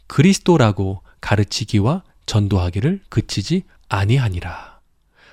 [0.07, 4.79] 그리스도라고 가르치기와 전도하기를 그치지 아니하니라.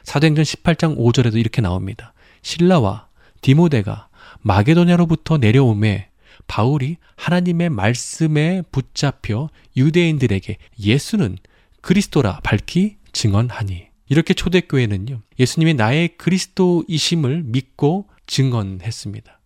[0.05, 2.13] 사도행전 18장 5절에도 이렇게 나옵니다.
[2.43, 3.09] 신라와
[3.41, 4.09] 디모데가
[4.43, 6.09] 마게도냐로부터 내려오매
[6.47, 11.39] 바울이 하나님의 말씀에 붙잡혀 유대인들에게 예수는
[11.85, 19.39] 그리스도라 밝히 증언하니 이렇게 초대교회는요 예수님이 나의 그리스도이심을 믿고 증언했습니다.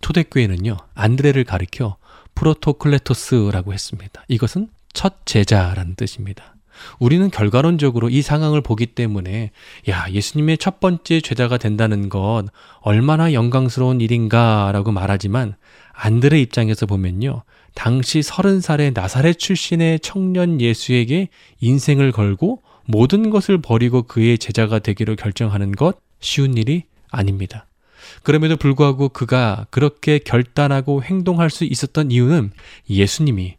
[0.00, 1.96] 초대교회는요 안드레를 가리켜
[2.34, 4.24] 프로토클레토스라고 했습니다.
[4.26, 6.56] 이것은 첫 제자라는 뜻입니다.
[6.98, 9.52] 우리는 결과론적으로 이 상황을 보기 때문에
[9.88, 12.44] 야 예수님의 첫 번째 죄자가 된다는 것
[12.80, 15.54] 얼마나 영광스러운 일인가라고 말하지만
[15.92, 17.44] 안드레 입장에서 보면요
[17.74, 21.28] 당시 서른 살의 나사렛 출신의 청년 예수에게
[21.60, 27.66] 인생을 걸고 모든 것을 버리고 그의 제자가 되기로 결정하는 것 쉬운 일이 아닙니다.
[28.22, 32.52] 그럼에도 불구하고 그가 그렇게 결단하고 행동할 수 있었던 이유는
[32.88, 33.56] 예수님이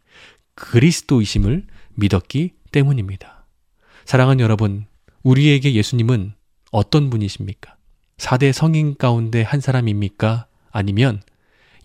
[0.54, 3.46] 그리스도이심을 믿었기 때문입니다.
[4.04, 4.86] 사랑하는 여러분,
[5.22, 6.32] 우리에게 예수님은
[6.72, 7.76] 어떤 분이십니까?
[8.18, 10.46] 4대 성인 가운데 한 사람입니까?
[10.70, 11.22] 아니면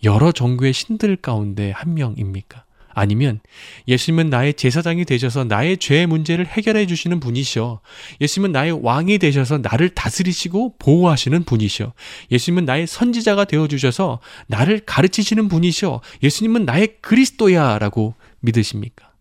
[0.06, 2.64] 여러 종교의 신들 가운데 한 명입니까?
[2.88, 3.40] 아니면
[3.88, 7.80] 예수님은 나의 제사장이 되셔서 나의 죄 문제를 해결해 주시는 분이셔.
[8.22, 11.92] 예수님은 나의 왕이 되셔서 나를 다스리시고 보호하시는 분이셔.
[12.30, 16.00] 예수님은 나의 선지자가 되어 주셔서 나를 가르치시는 분이셔.
[16.22, 19.12] 예수님은 나의 그리스도야라고 믿으십니까?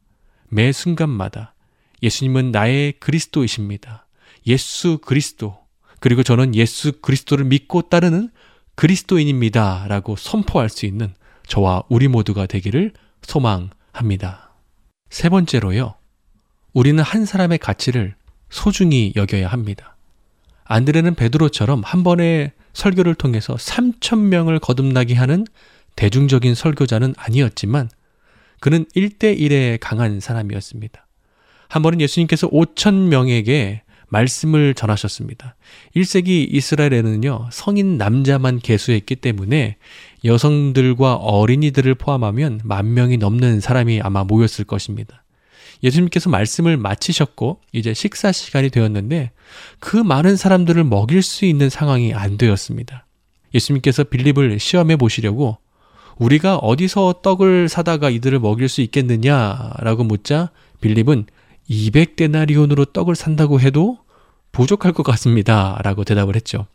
[0.47, 1.53] 매 순간마다
[2.01, 4.07] 예수님은 나의 그리스도이십니다.
[4.47, 5.57] 예수 그리스도.
[5.99, 8.29] 그리고 저는 예수 그리스도를 믿고 따르는
[8.75, 9.85] 그리스도인입니다.
[9.87, 11.13] 라고 선포할 수 있는
[11.47, 14.51] 저와 우리 모두가 되기를 소망합니다.
[15.09, 15.95] 세 번째로요.
[16.73, 18.15] 우리는 한 사람의 가치를
[18.49, 19.95] 소중히 여겨야 합니다.
[20.65, 25.45] 안드레는 베드로처럼 한 번의 설교를 통해서 3천 명을 거듭나게 하는
[25.95, 27.89] 대중적인 설교자는 아니었지만
[28.59, 31.07] 그는 1대1에 강한 사람이었습니다.
[31.69, 35.55] 한 번은 예수님께서 5천 명에게 말씀을 전하셨습니다.
[35.95, 39.77] 1세기 이스라엘에는요, 성인 남자만 개수했기 때문에
[40.23, 45.23] 여성들과 어린이들을 포함하면 만 명이 넘는 사람이 아마 모였을 것입니다.
[45.83, 49.31] 예수님께서 말씀을 마치셨고, 이제 식사 시간이 되었는데,
[49.79, 53.05] 그 많은 사람들을 먹일 수 있는 상황이 안 되었습니다.
[53.53, 55.57] 예수님께서 빌립을 시험해 보시려고,
[56.17, 60.51] 우리가 어디서 떡을 사다가 이들을 먹일 수 있겠느냐라고 묻자
[60.81, 61.25] 빌립은
[61.69, 63.99] 200데나리온으로 떡을 산다고 해도
[64.51, 65.79] 부족할 것 같습니다.
[65.83, 66.67] 라고 대답을 했죠.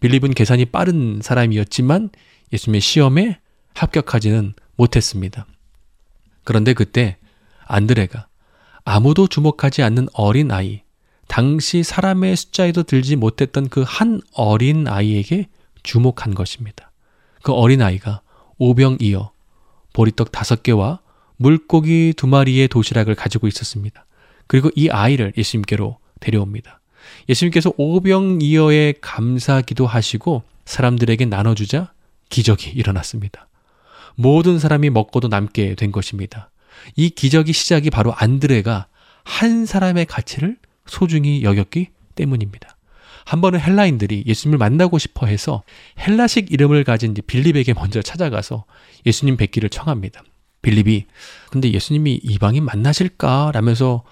[0.00, 2.10] 빌립은 계산이 빠른 사람이었지만
[2.52, 3.40] 예수님의 시험에
[3.74, 5.46] 합격하지는 못했습니다.
[6.44, 7.16] 그런데 그때
[7.66, 8.28] 안드레가
[8.84, 10.82] 아무도 주목하지 않는 어린 아이,
[11.26, 15.48] 당시 사람의 숫자에도 들지 못했던 그 한 어린 아이에게
[15.82, 16.92] 주목한 것입니다.
[17.42, 18.20] 그 어린 아이가
[18.58, 19.32] 오병이어,
[19.92, 21.00] 보리떡 다섯 개와
[21.36, 24.06] 물고기 두 마리의 도시락을 가지고 있었습니다.
[24.46, 26.80] 그리고 이 아이를 예수님께로 데려옵니다.
[27.28, 31.92] 예수님께서 오병이어에 감사 기도하시고 사람들에게 나눠주자
[32.28, 33.48] 기적이 일어났습니다.
[34.16, 36.50] 모든 사람이 먹고도 남게 된 것입니다.
[36.96, 38.86] 이 기적이 시작이 바로 안드레가
[39.24, 42.76] 한 사람의 가치를 소중히 여겼기 때문입니다.
[43.24, 45.64] 한 번은 헬라인들이 예수님을 만나고 싶어 해서
[45.98, 48.64] 헬라식 이름을 가진 빌립에게 먼저 찾아가서
[49.04, 50.22] 예수님 뵙기를 청합니다.
[50.62, 51.06] 빌립이
[51.50, 53.50] 근데 예수님이 이방인 만나실까?
[53.52, 54.04] 라면서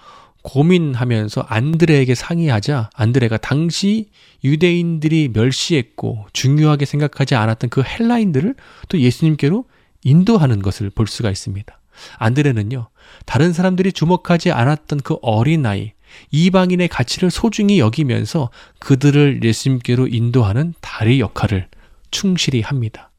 [0.45, 4.09] 고민하면서 안드레에게 상의하자 안드레가 당시
[4.43, 8.53] 유대인들이 멸시했고 중요하게 생각하지 않았던 그 헬라인들을
[8.87, 9.65] 또 예수님께로
[10.03, 11.79] 인도하는 것을 볼 수가 있습니다.
[12.19, 12.89] 안드레는요,
[13.25, 15.93] 다른 사람들이 주목하지 않았던 그 어린아이,
[16.29, 21.67] 이방인의 가치를 소중히 여기면서 그들을 예수님께로 인도하는 다리 역할을
[22.11, 23.09] 충실히 합니다.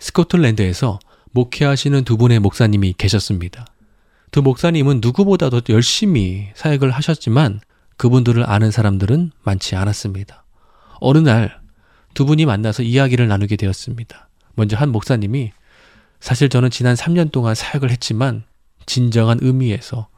[0.00, 0.98] 스코틀랜드에서
[1.30, 3.66] 목회하시는 두 분의 목사님이 계셨습니다.
[4.34, 7.60] 두 목사님은 누구보다도 열심히 사역을 하셨지만
[7.96, 10.44] 그분들을 아는 사람들은 많지 않았습니다.
[10.98, 11.62] 어느 날
[12.14, 14.28] 두 분이 만나서 이야기를 나누게 되었습니다.
[14.56, 15.52] 먼저 한 목사님이
[16.18, 18.42] 사실 저는 지난 3년 동안 사역을 했지만
[18.86, 20.08] 진정한 의미에서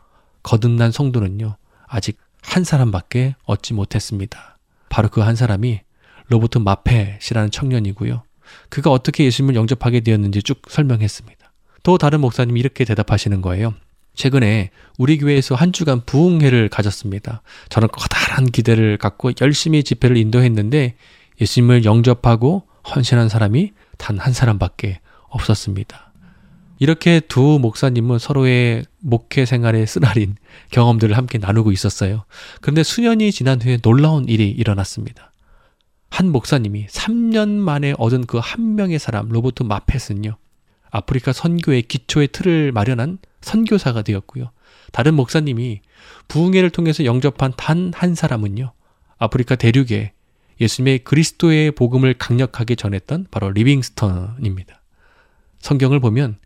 [0.43, 4.57] 거듭난 성도는요, 아직 한 사람밖에 얻지 못했습니다.
[4.89, 5.81] 바로 그 한 사람이
[6.29, 8.23] 로버트 마펫이라는 청년이고요.
[8.71, 11.53] 그가 어떻게 예수님을 영접하게 되었는지 쭉 설명했습니다.
[11.83, 13.75] 또 다른 목사님이 이렇게 대답하시는 거예요.
[14.17, 17.43] 최근에 우리 교회에서 한 주간 부흥회를 가졌습니다.
[17.69, 20.97] 저는 커다란 기대를 갖고 열심히 집회를 인도했는데
[21.41, 22.65] 예수님을 영접하고
[22.95, 26.13] 헌신한 사람이 단 한 사람밖에 없었습니다.
[26.79, 30.37] 이렇게 두 목사님은 서로의 목회 생활에 쓰나린
[30.71, 32.25] 경험들을 함께 나누고 있었어요.
[32.61, 35.33] 그런데 수년이 지난 후에 놀라운 일이 일어났습니다.
[36.11, 40.37] 한 목사님이 3년 만에 얻은 그 한 명의 사람, 로버트 마펫은요,
[40.91, 44.51] 아프리카 선교의 기초의 틀을 마련한 선교사가 되었고요.
[44.93, 45.81] 다른 목사님이
[46.29, 48.73] 부흥회를 통해서 영접한 단 한 사람은요,
[49.19, 50.13] 아프리카 대륙에
[50.61, 54.83] 예수님의 그리스도의 복음을 강력하게 전했던 바로 리빙스턴입니다.
[55.61, 56.39] 성경을 보면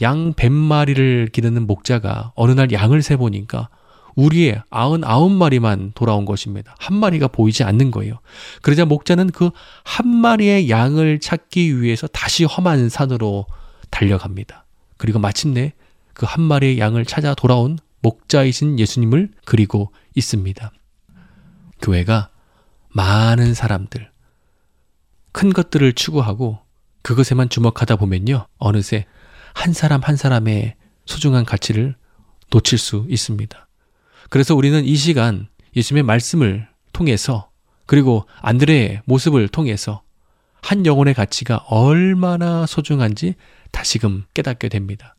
[0.00, 3.68] 양 100마리를 기르는 목자가 어느 날 양을 세보니까
[4.16, 6.74] 우리의 99마리만 돌아온 것입니다.
[6.78, 8.18] 한 마리가 보이지 않는 거예요.
[8.62, 9.50] 그러자 목자는 그
[9.84, 13.46] 한 마리의 양을 찾기 위해서 다시 험한 산으로
[13.92, 14.64] 달려갑니다.
[14.96, 15.72] 그리고 마침내
[16.14, 20.72] 그 한 마리의 양을 찾아 돌아온 목자이신 예수님을 그리고 있습니다.
[21.80, 22.30] 교회가
[22.90, 24.10] 많은 사람들,
[25.32, 26.58] 큰 것들을 추구하고
[27.02, 28.46] 그것에만 주목하다 보면요.
[28.58, 29.06] 어느새
[29.54, 30.74] 한 사람 한 사람의
[31.06, 31.96] 소중한 가치를
[32.50, 33.68] 놓칠 수 있습니다.
[34.28, 37.50] 그래서 우리는 이 시간 예수님의 말씀을 통해서
[37.86, 40.02] 그리고 안드레의 모습을 통해서
[40.60, 43.34] 한 영혼의 가치가 얼마나 소중한지
[43.72, 45.16] 다시금 깨닫게 됩니다.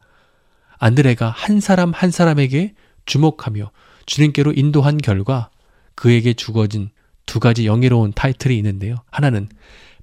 [0.79, 2.73] 안드레가 한 사람 한 사람에게
[3.05, 3.71] 주목하며
[4.05, 5.49] 주님께로 인도한 결과
[5.95, 6.89] 그에게 주어진
[7.25, 8.95] 두 가지 영예로운 타이틀이 있는데요.
[9.11, 9.49] 하나는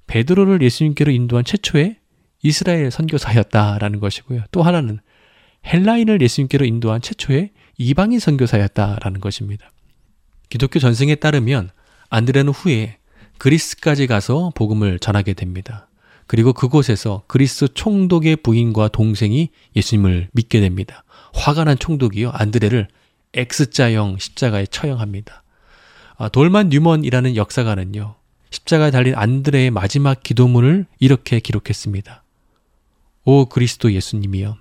[0.07, 1.97] 베드로를 예수님께로 인도한 최초의
[2.43, 4.43] 이스라엘 선교사였다라는 것이고요.
[4.51, 4.99] 또 하나는
[5.65, 9.71] 헬라인을 예수님께로 인도한 최초의 이방인 선교사였다라는 것입니다.
[10.49, 11.69] 기독교 전승에 따르면
[12.09, 12.97] 안드레는 후에
[13.37, 15.87] 그리스까지 가서 복음을 전하게 됩니다.
[16.31, 21.03] 그리고 그곳에서 그리스 총독의 부인과 동생이 예수님을 믿게 됩니다.
[21.33, 22.29] 화가 난 총독이요.
[22.31, 22.87] 안드레를
[23.33, 25.43] X자형 십자가에 처형합니다.
[26.15, 28.15] 아, 돌만 뉴먼이라는 역사가는요.
[28.49, 32.23] 십자가에 달린 안드레의 마지막 기도문을 이렇게 기록했습니다.
[33.25, 34.55] 오 그리스도 예수님이여,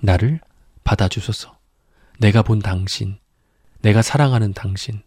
[0.00, 0.38] 나를
[0.84, 1.58] 받아주소서.
[2.20, 3.18] 내가 본 당신,
[3.80, 5.02] 내가 사랑하는 당신,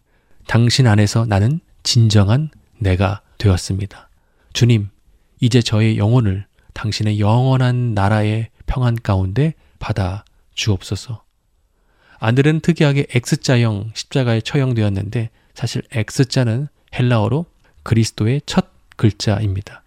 [0.46, 4.10] 당신 안에서 나는 진정한 내가 되었습니다.
[4.52, 4.90] 주님,
[5.42, 10.24] 이제 저의 영혼을 당신의 영원한 나라의 평안 가운데 받아
[10.54, 11.24] 주옵소서.
[12.20, 17.46] 안드레는 특이하게 X자형 십자가에 처형되었는데 사실 X자는 헬라어로
[17.82, 19.82] 그리스도의 첫 글자입니다.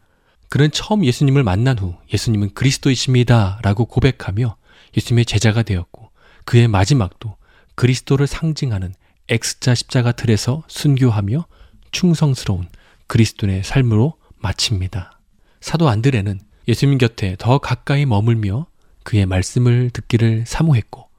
[0.49, 4.57] 그는 처음 예수님을 만난 후 예수님은 그리스도이십니다 라고 고백하며
[4.97, 6.11] 예수님의 제자가 되었고
[6.43, 7.37] 그의 마지막도
[7.75, 8.93] 그리스도를 상징하는
[9.29, 11.45] X자 십자가 틀에서 순교하며
[11.91, 12.67] 충성스러운
[13.07, 15.14] 그리스도의 삶으로 마칩니다.
[15.65, 18.67] 사도 안드레는 예수님 곁에 더 가까이 머물며
[19.01, 21.09] 그의 말씀을 듣기를 사모했고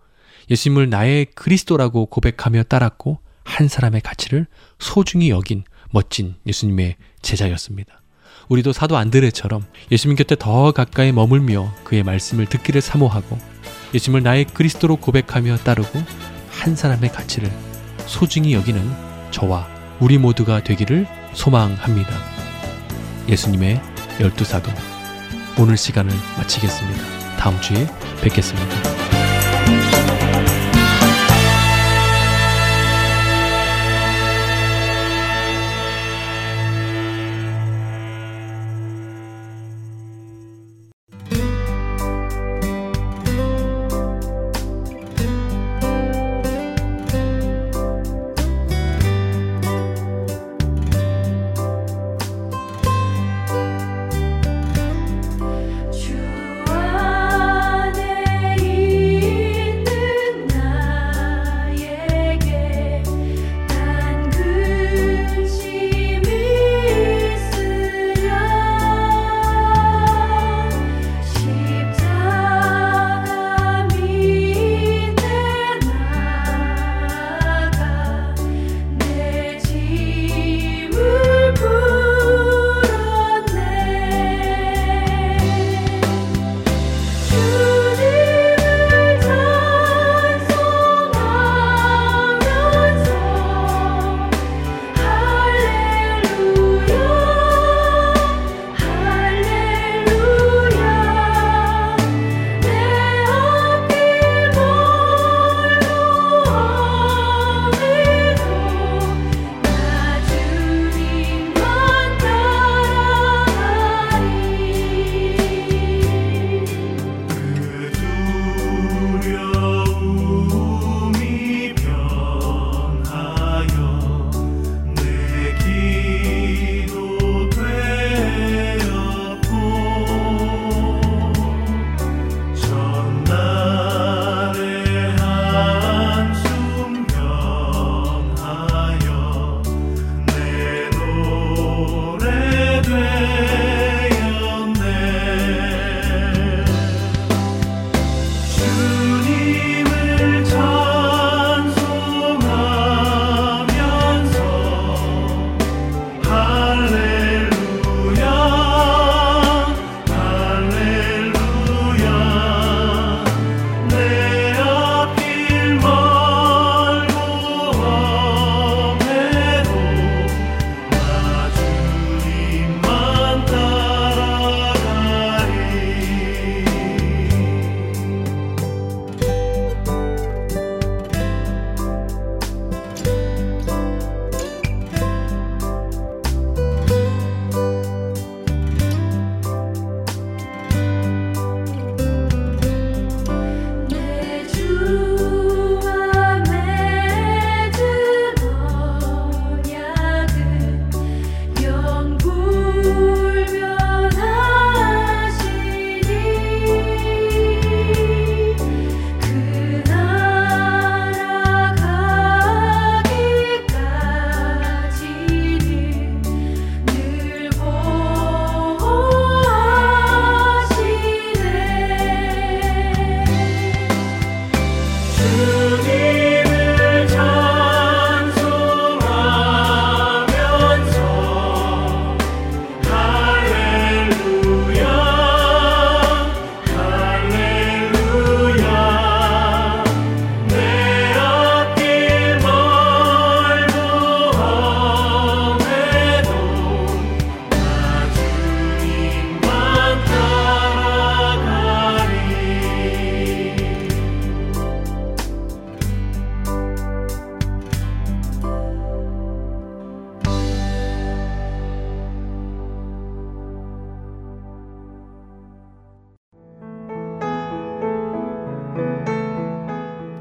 [0.49, 4.47] 예수님을 나의 그리스도라고 고백하며 따랐고 한 사람의 가치를
[4.79, 8.01] 소중히 여긴 멋진 예수님의 제자였습니다.
[8.49, 13.37] 우리도 사도 안드레처럼 예수님 곁에 더 가까이 머물며 그의 말씀을 듣기를 사모하고
[13.95, 16.01] 예수님을 나의 그리스도로 고백하며 따르고
[16.51, 17.51] 한 사람의 가치를
[18.07, 18.81] 소중히 여기는
[19.33, 19.67] 저와
[19.99, 22.13] 우리 모두가 되기를 소망합니다.
[23.29, 24.71] 예수님의 열두 사도
[25.59, 27.37] 오늘 시간을 마치겠습니다.
[27.39, 27.87] 다음 주에
[28.23, 30.16] 뵙겠습니다.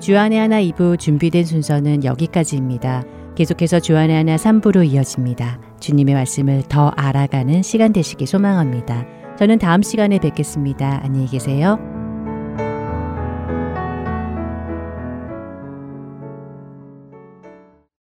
[0.06, 3.04] 주안의 하나 2부 준비된 순서는 여기까지입니다.
[3.34, 5.60] 계속해서 주안의 하나 3부로 이어집니다.
[5.80, 9.08] 주님의 말씀을 더 알아가는 시간 되시기 소망합니다.
[9.40, 11.02] 저는 다음 시간에 뵙겠습니다.
[11.04, 11.95] 안녕히 계세요.